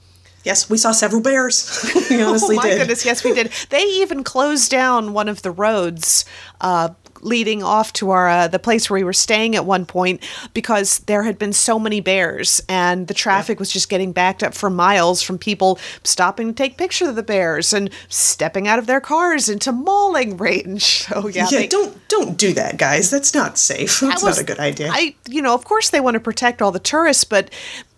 yes, 0.44 0.70
we 0.70 0.78
saw 0.78 0.92
several 0.92 1.20
bears. 1.20 1.56
we 2.10 2.22
honestly 2.22 2.56
oh 2.56 2.62
my 2.62 2.68
did. 2.68 2.78
goodness, 2.78 3.04
yes, 3.04 3.24
we 3.24 3.32
did. 3.34 3.50
They 3.70 3.82
even 4.02 4.22
closed 4.24 4.70
down 4.70 5.12
one 5.12 5.28
of 5.28 5.42
the 5.42 5.50
roads 5.50 6.24
uh, 6.60 6.90
leading 7.22 7.62
off 7.62 7.92
to 7.94 8.10
our 8.10 8.28
uh, 8.28 8.48
the 8.48 8.58
place 8.58 8.88
where 8.90 8.98
we 9.00 9.04
were 9.04 9.12
staying 9.12 9.54
at 9.56 9.64
one 9.64 9.84
point 9.86 10.22
because 10.54 11.00
there 11.00 11.22
had 11.22 11.38
been 11.38 11.52
so 11.52 11.78
many 11.78 12.00
bears 12.00 12.62
and 12.68 13.06
the 13.08 13.14
traffic 13.14 13.58
was 13.58 13.70
just 13.70 13.88
getting 13.88 14.12
backed 14.12 14.42
up 14.42 14.54
for 14.54 14.70
miles 14.70 15.22
from 15.22 15.38
people 15.38 15.78
stopping 16.04 16.48
to 16.48 16.52
take 16.54 16.76
pictures 16.78 17.08
of 17.08 17.16
the 17.16 17.22
bears 17.22 17.72
and 17.72 17.90
stepping 18.08 18.66
out 18.68 18.78
of 18.78 18.86
their 18.86 19.00
cars 19.00 19.48
into 19.48 19.72
mauling 19.72 20.36
range. 20.36 21.06
So 21.10 21.26
yeah, 21.28 21.46
Yeah, 21.50 21.58
they- 21.60 21.66
don't 21.66 22.08
don't 22.08 22.36
do 22.36 22.52
that, 22.54 22.76
guys. 22.76 23.10
That's 23.10 23.34
not 23.34 23.58
safe. 23.58 24.00
That's 24.00 24.20
that 24.22 24.26
was- 24.28 24.36
not 24.36 24.42
a 24.42 24.46
good 24.46 24.58
idea. 24.60 24.90
I, 24.92 25.14
you 25.28 25.42
know, 25.42 25.54
of 25.54 25.64
course 25.64 25.90
they 25.90 26.00
want 26.00 26.14
to 26.14 26.20
protect 26.20 26.62
all 26.62 26.70
the 26.72 26.78
tourists, 26.78 27.24
but 27.24 27.50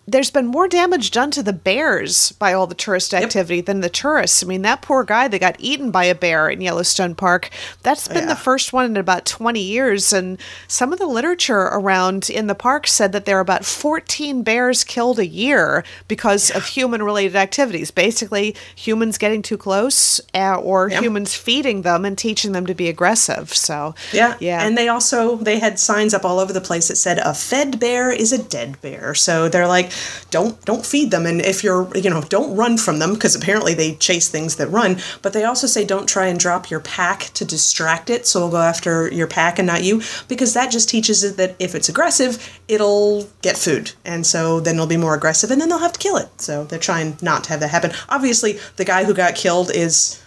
there's 0.05 0.29
been 0.31 0.45
more 0.47 0.67
damage 0.67 1.11
done 1.11 1.31
to 1.31 1.41
the 1.41 1.53
bears 1.53 2.33
by 2.33 2.51
all 2.51 2.67
the 2.67 2.75
tourist 2.75 3.13
activity 3.13 3.61
than 3.61 3.79
the 3.79 3.89
tourists. 3.89 4.43
I 4.43 4.47
mean, 4.47 4.61
that 4.63 4.81
poor 4.81 5.05
guy 5.05 5.29
that 5.29 5.39
got 5.39 5.55
eaten 5.59 5.91
by 5.91 6.03
a 6.05 6.13
bear 6.15 6.49
in 6.49 6.59
Yellowstone 6.59 7.15
Park, 7.15 7.49
that's 7.83 8.09
been 8.09 8.27
the 8.27 8.35
first 8.35 8.73
one 8.73 8.83
in 8.85 8.97
about 8.97 9.25
20 9.25 9.61
years. 9.61 10.11
And 10.11 10.37
some 10.67 10.91
of 10.91 10.99
the 10.99 11.05
literature 11.07 11.57
around 11.71 12.29
in 12.29 12.47
the 12.47 12.55
park 12.55 12.85
said 12.85 13.13
that 13.13 13.23
there 13.23 13.37
are 13.37 13.41
about 13.41 13.63
14 13.63 14.43
bears 14.43 14.83
killed 14.83 15.19
a 15.19 15.25
year 15.27 15.85
because 16.09 16.51
of 16.51 16.65
human 16.65 17.01
related 17.01 17.37
activities. 17.37 17.89
Basically, 17.89 18.57
humans 18.75 19.17
getting 19.17 19.41
too 19.41 19.57
close 19.57 20.19
uh, 20.35 20.55
or 20.57 20.89
Yeah. 20.89 20.99
humans 20.99 21.33
feeding 21.33 21.83
them 21.83 22.03
and 22.03 22.17
teaching 22.17 22.51
them 22.51 22.65
to 22.65 22.73
be 22.73 22.89
aggressive. 22.89 23.53
So, 23.53 23.95
yeah, 24.11 24.35
yeah. 24.41 24.65
And 24.65 24.77
they 24.77 24.89
also 24.89 25.37
they 25.37 25.59
had 25.59 25.79
signs 25.79 26.13
up 26.13 26.25
all 26.25 26.39
over 26.39 26.51
the 26.51 26.59
place 26.59 26.89
that 26.89 26.97
said 26.97 27.19
a 27.19 27.33
fed 27.33 27.79
bear 27.79 28.11
is 28.11 28.33
a 28.33 28.43
dead 28.43 28.81
bear. 28.81 29.15
So 29.15 29.47
they're 29.47 29.67
like, 29.67 29.92
don't 30.29 30.63
don't 30.65 30.85
feed 30.85 31.11
them, 31.11 31.25
and 31.25 31.41
if 31.41 31.63
you're 31.63 31.89
you 31.95 32.09
know 32.09 32.21
don't 32.21 32.55
run 32.55 32.77
from 32.77 32.99
them 32.99 33.13
because 33.13 33.35
apparently 33.35 33.73
they 33.73 33.95
chase 33.95 34.29
things 34.29 34.55
that 34.57 34.67
run. 34.67 34.97
But 35.21 35.33
they 35.33 35.43
also 35.43 35.67
say 35.67 35.85
don't 35.85 36.07
try 36.07 36.27
and 36.27 36.39
drop 36.39 36.69
your 36.69 36.79
pack 36.79 37.31
to 37.35 37.45
distract 37.45 38.09
it. 38.09 38.25
So 38.25 38.39
it'll 38.39 38.51
go 38.51 38.57
after 38.57 39.11
your 39.11 39.27
pack 39.27 39.59
and 39.59 39.67
not 39.67 39.83
you 39.83 40.01
because 40.27 40.53
that 40.53 40.71
just 40.71 40.89
teaches 40.89 41.23
it 41.23 41.37
that 41.37 41.55
if 41.59 41.75
it's 41.75 41.89
aggressive, 41.89 42.59
it'll 42.67 43.29
get 43.41 43.57
food, 43.57 43.91
and 44.05 44.25
so 44.25 44.59
then 44.59 44.75
it'll 44.75 44.87
be 44.87 44.97
more 44.97 45.15
aggressive, 45.15 45.51
and 45.51 45.61
then 45.61 45.69
they'll 45.69 45.79
have 45.79 45.93
to 45.93 45.99
kill 45.99 46.17
it. 46.17 46.29
So 46.41 46.63
they're 46.63 46.79
trying 46.79 47.17
not 47.21 47.43
to 47.45 47.49
have 47.49 47.59
that 47.59 47.69
happen. 47.69 47.91
Obviously, 48.09 48.59
the 48.77 48.85
guy 48.85 49.03
who 49.03 49.13
got 49.13 49.35
killed 49.35 49.71
is 49.73 50.22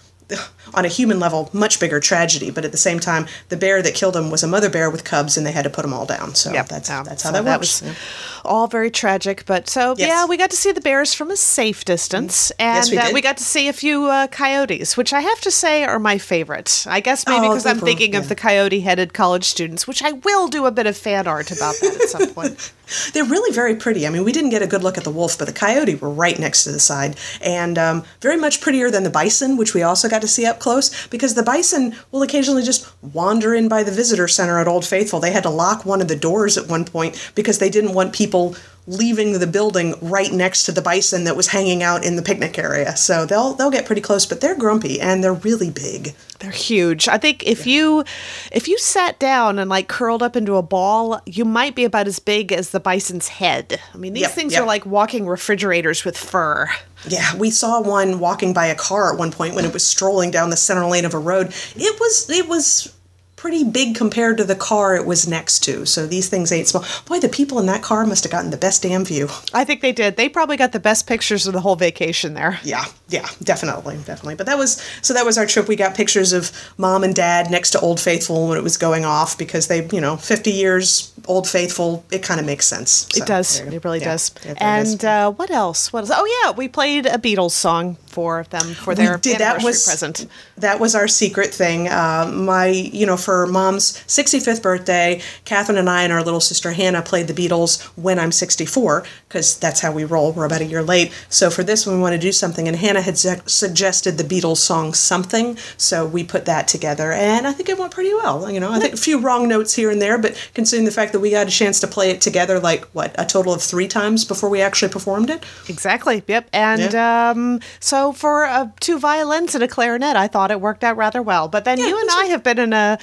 on 0.74 0.84
a 0.84 0.88
human 0.88 1.20
level, 1.20 1.48
much 1.52 1.78
bigger 1.78 2.00
tragedy. 2.00 2.50
But 2.50 2.64
at 2.64 2.72
the 2.72 2.78
same 2.78 2.98
time, 2.98 3.26
the 3.48 3.56
bear 3.56 3.80
that 3.82 3.94
killed 3.94 4.16
him 4.16 4.30
was 4.30 4.42
a 4.42 4.46
mother 4.48 4.68
bear 4.68 4.90
with 4.90 5.04
cubs, 5.04 5.36
and 5.36 5.46
they 5.46 5.52
had 5.52 5.62
to 5.64 5.70
put 5.70 5.82
them 5.82 5.92
all 5.94 6.06
down. 6.06 6.34
So 6.34 6.52
Yep. 6.52 6.68
that's 6.68 6.88
that's 6.88 7.22
how 7.22 7.32
so 7.32 7.42
that 7.42 7.60
works. 7.60 7.82
was 7.82 7.96
all 8.44 8.66
very 8.66 8.90
tragic. 8.90 9.44
But 9.46 9.68
so 9.68 9.94
Yes. 9.96 10.08
yeah, 10.08 10.26
we 10.26 10.36
got 10.36 10.50
to 10.50 10.56
see 10.56 10.72
the 10.72 10.80
bears 10.80 11.14
from 11.14 11.30
a 11.30 11.36
safe 11.36 11.84
distance, 11.84 12.50
and 12.58 12.76
Yes, 12.76 12.90
we 12.90 12.98
uh, 12.98 13.12
we 13.12 13.20
got 13.20 13.36
to 13.36 13.44
see 13.44 13.68
a 13.68 13.72
few 13.72 14.06
uh, 14.06 14.26
coyotes, 14.26 14.96
which 14.96 15.12
I 15.12 15.20
have 15.20 15.40
to 15.42 15.50
say 15.50 15.84
are 15.84 15.98
my 15.98 16.18
favorite. 16.18 16.84
I 16.88 17.00
guess 17.00 17.26
maybe 17.26 17.46
Oh, 17.46 17.50
because 17.50 17.66
I'm 17.66 17.76
they 17.76 17.80
were- 17.82 17.86
thinking 17.86 18.14
of 18.16 18.28
the 18.28 18.34
coyote-headed 18.34 19.14
college 19.14 19.44
students, 19.44 19.86
which 19.86 20.02
I 20.02 20.12
will 20.12 20.48
do 20.48 20.66
a 20.66 20.70
bit 20.70 20.86
of 20.86 20.96
fan 20.96 21.26
art 21.28 21.50
about 21.50 21.76
that 21.80 21.94
at 21.94 22.08
some 22.08 22.28
point. 22.34 22.72
They're 23.12 23.24
really 23.24 23.52
very 23.52 23.74
pretty. 23.74 24.06
I 24.06 24.10
mean, 24.10 24.22
we 24.24 24.30
didn't 24.32 24.50
get 24.50 24.62
a 24.62 24.66
good 24.68 24.82
look 24.84 24.96
at 24.96 25.02
the 25.02 25.10
wolf, 25.10 25.36
but 25.38 25.46
the 25.46 25.52
coyote 25.52 25.96
were 25.96 26.08
right 26.10 26.38
next 26.38 26.62
to 26.64 26.72
the 26.72 26.78
side, 26.78 27.16
and 27.42 27.76
um, 27.78 28.04
very 28.20 28.36
much 28.36 28.60
prettier 28.60 28.90
than 28.92 29.02
the 29.02 29.10
bison, 29.10 29.56
which 29.56 29.74
we 29.74 29.82
also 29.82 30.08
got 30.08 30.15
to 30.22 30.28
see 30.28 30.46
up 30.46 30.58
close. 30.58 31.06
Because 31.08 31.34
the 31.34 31.42
bison 31.42 31.94
will 32.10 32.22
occasionally 32.22 32.62
just 32.62 32.90
wander 33.02 33.54
in 33.54 33.68
by 33.68 33.82
the 33.82 33.92
visitor 33.92 34.28
center 34.28 34.58
at 34.58 34.68
Old 34.68 34.84
Faithful. 34.84 35.20
They 35.20 35.32
had 35.32 35.44
to 35.44 35.50
lock 35.50 35.84
one 35.84 36.00
of 36.00 36.08
the 36.08 36.16
doors 36.16 36.56
at 36.56 36.68
one 36.68 36.84
point 36.84 37.32
because 37.34 37.58
they 37.58 37.70
didn't 37.70 37.94
want 37.94 38.12
people 38.12 38.56
leaving 38.86 39.38
the 39.38 39.46
building 39.46 39.94
right 40.00 40.32
next 40.32 40.64
to 40.64 40.72
the 40.72 40.82
bison 40.82 41.24
that 41.24 41.36
was 41.36 41.48
hanging 41.48 41.82
out 41.82 42.04
in 42.04 42.16
the 42.16 42.22
picnic 42.22 42.58
area. 42.58 42.96
So 42.96 43.26
they'll 43.26 43.54
they'll 43.54 43.70
get 43.70 43.86
pretty 43.86 44.00
close, 44.02 44.26
but 44.26 44.40
they're 44.40 44.56
grumpy 44.56 45.00
and 45.00 45.22
they're 45.24 45.32
really 45.34 45.70
big. 45.70 46.14
They're 46.38 46.50
huge. 46.50 47.08
I 47.08 47.18
think 47.18 47.44
if 47.46 47.66
you 47.66 48.04
if 48.52 48.68
you 48.68 48.78
sat 48.78 49.18
down 49.18 49.58
and 49.58 49.68
like 49.70 49.88
curled 49.88 50.22
up 50.22 50.36
into 50.36 50.56
a 50.56 50.62
ball, 50.62 51.20
you 51.26 51.44
might 51.44 51.74
be 51.74 51.84
about 51.84 52.06
as 52.06 52.18
big 52.18 52.52
as 52.52 52.70
the 52.70 52.80
bison's 52.80 53.28
head. 53.28 53.80
I 53.94 53.96
mean, 53.96 54.12
these 54.12 54.22
Yep, 54.22 54.32
things 54.32 54.52
yep. 54.52 54.62
are 54.62 54.66
like 54.66 54.84
walking 54.86 55.26
refrigerators 55.26 56.04
with 56.04 56.16
fur. 56.16 56.68
Yeah, 57.08 57.36
we 57.36 57.50
saw 57.50 57.80
one 57.80 58.18
walking 58.18 58.52
by 58.52 58.66
a 58.66 58.74
car 58.74 59.12
at 59.12 59.18
one 59.18 59.30
point 59.30 59.54
when 59.54 59.64
it 59.64 59.72
was 59.72 59.84
strolling 59.86 60.30
down 60.30 60.50
the 60.50 60.56
center 60.56 60.84
lane 60.86 61.04
of 61.04 61.14
a 61.14 61.18
road. 61.18 61.52
It 61.76 61.98
was 62.00 62.28
it 62.30 62.48
was 62.48 62.92
pretty 63.36 63.62
big 63.62 63.94
compared 63.94 64.38
to 64.38 64.44
the 64.44 64.56
car 64.56 64.96
it 64.96 65.06
was 65.06 65.28
next 65.28 65.60
to. 65.60 65.84
So 65.86 66.06
these 66.06 66.28
things 66.28 66.50
ain't 66.50 66.68
small. 66.68 66.84
Boy, 67.04 67.20
the 67.20 67.28
people 67.28 67.58
in 67.58 67.66
that 67.66 67.82
car 67.82 68.04
must 68.06 68.24
have 68.24 68.32
gotten 68.32 68.50
the 68.50 68.56
best 68.56 68.82
damn 68.82 69.04
view. 69.04 69.28
I 69.52 69.64
think 69.64 69.82
they 69.82 69.92
did. 69.92 70.16
They 70.16 70.28
probably 70.28 70.56
got 70.56 70.72
the 70.72 70.80
best 70.80 71.06
pictures 71.06 71.46
of 71.46 71.52
the 71.52 71.60
whole 71.60 71.76
vacation 71.76 72.34
there. 72.34 72.58
Yeah, 72.64 72.86
yeah, 73.08 73.28
definitely, 73.42 73.96
definitely. 73.98 74.34
But 74.36 74.46
that 74.46 74.58
was 74.58 74.82
so 75.02 75.14
that 75.14 75.24
was 75.24 75.38
our 75.38 75.46
trip. 75.46 75.68
We 75.68 75.76
got 75.76 75.94
pictures 75.94 76.32
of 76.32 76.50
mom 76.78 77.04
and 77.04 77.14
dad 77.14 77.50
next 77.50 77.70
to 77.70 77.80
Old 77.80 78.00
Faithful 78.00 78.48
when 78.48 78.58
it 78.58 78.64
was 78.64 78.76
going 78.76 79.04
off 79.04 79.36
because 79.36 79.68
they, 79.68 79.86
you 79.88 80.00
know, 80.00 80.16
50 80.16 80.50
years 80.50 81.12
Old 81.26 81.48
Faithful, 81.48 82.04
it 82.10 82.22
kind 82.22 82.40
of 82.40 82.46
makes 82.46 82.66
sense. 82.66 83.06
So, 83.12 83.22
it 83.22 83.26
does. 83.26 83.56
there 83.58 83.64
you 83.66 83.70
go. 83.72 83.76
It 83.76 83.84
really 83.84 83.98
Yeah, 84.00 84.04
does. 84.12 84.30
yeah, 84.44 84.54
and 84.58 85.04
uh, 85.04 85.30
what 85.32 85.50
else? 85.50 85.92
What 85.92 86.00
else? 86.00 86.10
Oh 86.14 86.42
yeah, 86.44 86.52
we 86.52 86.68
played 86.68 87.06
a 87.06 87.18
Beatles 87.18 87.52
song 87.52 87.96
for 88.06 88.44
them 88.50 88.62
for 88.74 88.94
their 88.94 89.18
did 89.18 89.38
that 89.40 89.62
was 89.62 89.84
present. 89.84 90.26
that 90.56 90.80
was 90.80 90.94
our 90.94 91.06
secret 91.06 91.52
thing 91.52 91.86
uh, 91.86 92.26
my 92.34 92.68
you 92.68 93.04
know 93.04 93.14
for 93.18 93.46
mom's 93.46 93.92
65th 94.06 94.62
birthday 94.62 95.20
catherine 95.44 95.76
and 95.76 95.90
i 95.90 96.02
and 96.02 96.10
our 96.14 96.22
little 96.24 96.40
sister 96.40 96.70
hannah 96.72 97.02
played 97.02 97.26
the 97.28 97.34
beatles 97.34 97.82
when 97.94 98.18
i'm 98.18 98.32
64 98.32 99.04
because 99.28 99.58
that's 99.58 99.80
how 99.80 99.92
we 99.92 100.02
roll 100.04 100.32
we're 100.32 100.46
about 100.46 100.62
a 100.62 100.64
year 100.64 100.82
late 100.82 101.12
so 101.28 101.50
for 101.50 101.62
this 101.62 101.86
one 101.86 101.96
we 101.96 102.00
want 102.00 102.14
to 102.14 102.18
do 102.18 102.32
something 102.32 102.66
and 102.66 102.78
hannah 102.78 103.02
had 103.02 103.18
su- 103.18 103.36
suggested 103.44 104.16
the 104.16 104.24
beatles 104.24 104.56
song 104.58 104.94
something 104.94 105.58
so 105.76 106.06
we 106.06 106.24
put 106.24 106.46
that 106.46 106.66
together 106.68 107.12
and 107.12 107.46
i 107.46 107.52
think 107.52 107.68
it 107.68 107.78
went 107.78 107.92
pretty 107.92 108.14
well 108.14 108.50
you 108.50 108.58
know 108.60 108.72
i 108.72 108.78
think 108.78 108.94
a 108.94 108.96
few 108.96 109.18
wrong 109.18 109.46
notes 109.46 109.74
here 109.74 109.90
and 109.90 110.00
there 110.00 110.16
but 110.16 110.50
considering 110.54 110.86
the 110.86 110.90
fact 110.90 111.12
that 111.12 111.15
we 111.20 111.30
got 111.30 111.46
a 111.46 111.50
chance 111.50 111.80
to 111.80 111.86
play 111.86 112.10
it 112.10 112.20
together 112.20 112.58
like 112.58 112.84
what 112.86 113.14
a 113.18 113.24
total 113.24 113.52
of 113.52 113.62
three 113.62 113.88
times 113.88 114.24
before 114.24 114.48
we 114.48 114.60
actually 114.60 114.90
performed 114.90 115.30
it 115.30 115.44
Exactly. 115.68 116.22
Yep. 116.26 116.48
And 116.52 116.94
um, 116.94 117.60
so 117.80 118.12
for 118.12 118.44
uh, 118.44 118.68
two 118.80 118.98
violins 118.98 119.54
and 119.54 119.62
a 119.62 119.68
clarinet, 119.68 120.16
I 120.16 120.26
thought 120.28 120.50
it 120.50 120.60
worked 120.60 120.84
out 120.84 120.96
rather 120.96 121.22
well. 121.22 121.48
But 121.48 121.64
then 121.64 121.78
Yeah, 121.78 121.86
you 121.86 122.00
and 122.00 122.10
I 122.10 122.24
have 122.26 122.42
been 122.42 122.58
in 122.58 122.72
a, 122.72 122.98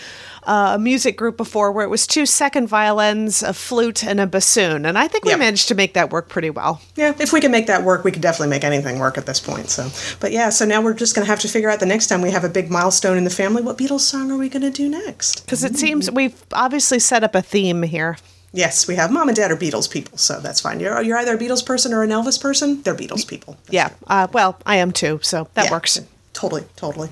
a 0.45 0.77
music 0.79 1.17
group 1.17 1.37
before 1.37 1.71
where 1.71 1.85
it 1.85 1.89
was 1.89 2.05
two 2.07 2.25
second 2.25 2.67
violins, 2.67 3.41
a 3.43 3.53
flute, 3.53 4.03
and 4.03 4.19
a 4.19 4.27
bassoon, 4.27 4.85
and 4.85 4.97
I 4.97 5.07
think 5.07 5.25
we 5.25 5.31
Yeah. 5.31 5.37
managed 5.37 5.67
to 5.69 5.75
make 5.75 5.93
that 5.93 6.11
work 6.11 6.29
pretty 6.29 6.49
well. 6.49 6.81
Yeah, 6.95 7.13
if 7.19 7.31
we 7.33 7.41
can 7.41 7.51
make 7.51 7.67
that 7.67 7.83
work, 7.83 8.03
we 8.03 8.11
could 8.11 8.21
definitely 8.21 8.49
make 8.49 8.63
anything 8.63 8.99
work 8.99 9.17
at 9.17 9.25
this 9.25 9.39
point. 9.39 9.69
So, 9.69 9.89
but 10.19 10.31
yeah, 10.31 10.49
so 10.49 10.65
now 10.65 10.81
we're 10.81 10.93
just 10.93 11.15
gonna 11.15 11.27
have 11.27 11.39
to 11.41 11.47
figure 11.47 11.69
out 11.69 11.79
the 11.79 11.85
next 11.85 12.07
time 12.07 12.21
we 12.21 12.31
have 12.31 12.43
a 12.43 12.49
big 12.49 12.69
milestone 12.69 13.17
in 13.17 13.23
the 13.23 13.29
family, 13.29 13.61
what 13.61 13.77
Beatles 13.77 14.01
song 14.01 14.31
are 14.31 14.37
we 14.37 14.49
gonna 14.49 14.69
do 14.71 14.89
next? 14.89 15.45
Because 15.45 15.63
it 15.63 15.77
seems 15.77 16.09
we've 16.11 16.35
obviously 16.53 16.99
set 16.99 17.23
up 17.23 17.35
a 17.35 17.41
theme 17.41 17.83
here. 17.83 18.17
Yes, 18.55 18.87
we 18.87 18.95
have 18.95 19.09
mom 19.11 19.29
and 19.29 19.35
dad 19.35 19.49
are 19.49 19.57
Beatles 19.57 19.89
people, 19.89 20.15
so 20.17 20.39
that's 20.39 20.61
fine. 20.61 20.79
You're 20.79 21.01
you're 21.01 21.17
either 21.17 21.33
a 21.33 21.37
Beatles 21.39 21.65
person 21.65 21.91
or 21.91 22.03
an 22.03 22.11
Elvis 22.11 22.39
person. 22.39 22.83
They're 22.83 22.93
Beatles 22.93 23.27
people. 23.27 23.57
That's 23.65 23.73
Yeah. 23.73 23.89
Uh, 24.05 24.27
well, 24.31 24.57
I 24.65 24.75
am 24.75 24.91
too, 24.91 25.19
so 25.23 25.47
that 25.55 25.65
Yeah, 25.65 25.71
works. 25.71 25.99
Totally, 26.33 26.63
totally. 26.75 27.09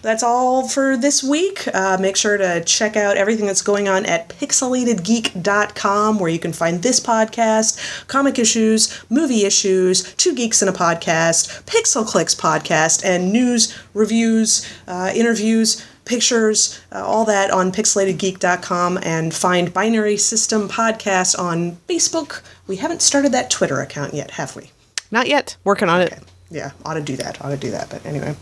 That's 0.00 0.22
all 0.22 0.66
for 0.66 0.96
this 0.96 1.22
week. 1.22 1.68
Uh, 1.74 1.98
make 2.00 2.16
sure 2.16 2.38
to 2.38 2.64
check 2.64 2.96
out 2.96 3.18
everything 3.18 3.44
that's 3.46 3.60
going 3.60 3.88
on 3.88 4.06
at 4.06 4.30
pixelatedgeek.com, 4.30 6.18
where 6.18 6.30
you 6.30 6.38
can 6.38 6.52
find 6.54 6.82
this 6.82 6.98
podcast, 6.98 8.06
comic 8.08 8.38
issues, 8.38 9.04
movie 9.10 9.44
issues, 9.44 10.14
Two 10.14 10.34
Geeks 10.34 10.62
in 10.62 10.68
a 10.68 10.72
Podcast, 10.72 11.64
Pixel 11.64 12.06
Clicks 12.06 12.34
podcast, 12.34 13.04
and 13.04 13.32
news, 13.32 13.78
reviews, 13.92 14.66
uh, 14.88 15.12
interviews. 15.14 15.84
Pictures, 16.06 16.78
uh, 16.92 17.02
all 17.02 17.24
that 17.24 17.50
on 17.50 17.72
pixelatedgeek.com, 17.72 18.98
and 19.02 19.32
find 19.32 19.72
Binary 19.72 20.18
System 20.18 20.68
Podcast 20.68 21.38
on 21.38 21.76
Facebook. 21.88 22.42
We 22.66 22.76
haven't 22.76 23.00
started 23.00 23.32
that 23.32 23.48
Twitter 23.48 23.80
account 23.80 24.12
yet, 24.12 24.32
have 24.32 24.54
we? 24.54 24.70
Not 25.10 25.28
yet. 25.28 25.56
Working 25.64 25.88
on 25.88 26.02
it. 26.02 26.18
Yeah, 26.50 26.72
ought 26.84 26.94
to 26.94 27.02
do 27.02 27.16
that. 27.16 27.42
Ought 27.44 27.50
to 27.50 27.56
do 27.56 27.70
that. 27.70 27.90
But 27.90 28.04
anyway, 28.06 28.36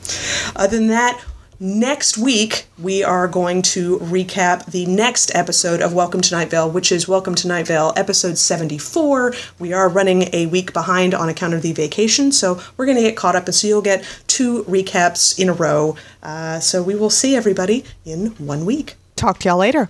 other 0.56 0.76
than 0.76 0.88
that, 0.88 1.22
next 1.60 2.18
week 2.18 2.66
we 2.78 3.04
are 3.04 3.28
going 3.28 3.62
to 3.62 3.98
recap 3.98 4.66
the 4.66 4.84
next 4.86 5.34
episode 5.34 5.80
of 5.80 5.94
Welcome 5.94 6.20
to 6.22 6.34
Night 6.34 6.50
Vale, 6.50 6.70
which 6.70 6.90
is 6.90 7.06
Welcome 7.06 7.34
to 7.36 7.48
Night 7.48 7.66
Vale 7.66 7.92
episode 7.96 8.36
74. 8.36 9.34
We 9.58 9.72
are 9.72 9.88
running 9.88 10.28
a 10.34 10.46
week 10.46 10.72
behind 10.72 11.14
on 11.14 11.28
account 11.28 11.54
of 11.54 11.62
the 11.62 11.72
vacation, 11.72 12.32
so 12.32 12.60
we're 12.76 12.86
going 12.86 12.96
to 12.96 13.02
get 13.02 13.16
caught 13.16 13.36
up, 13.36 13.46
and 13.46 13.54
so 13.54 13.68
you'll 13.68 13.82
get 13.82 14.04
two 14.26 14.64
recaps 14.64 15.38
in 15.38 15.48
a 15.48 15.52
row. 15.52 15.96
Uh, 16.22 16.58
so 16.60 16.82
we 16.82 16.94
will 16.94 17.10
see 17.10 17.36
everybody 17.36 17.84
in 18.04 18.26
one 18.38 18.64
week. 18.66 18.96
Talk 19.14 19.38
to 19.40 19.48
y'all 19.48 19.58
later. 19.58 19.88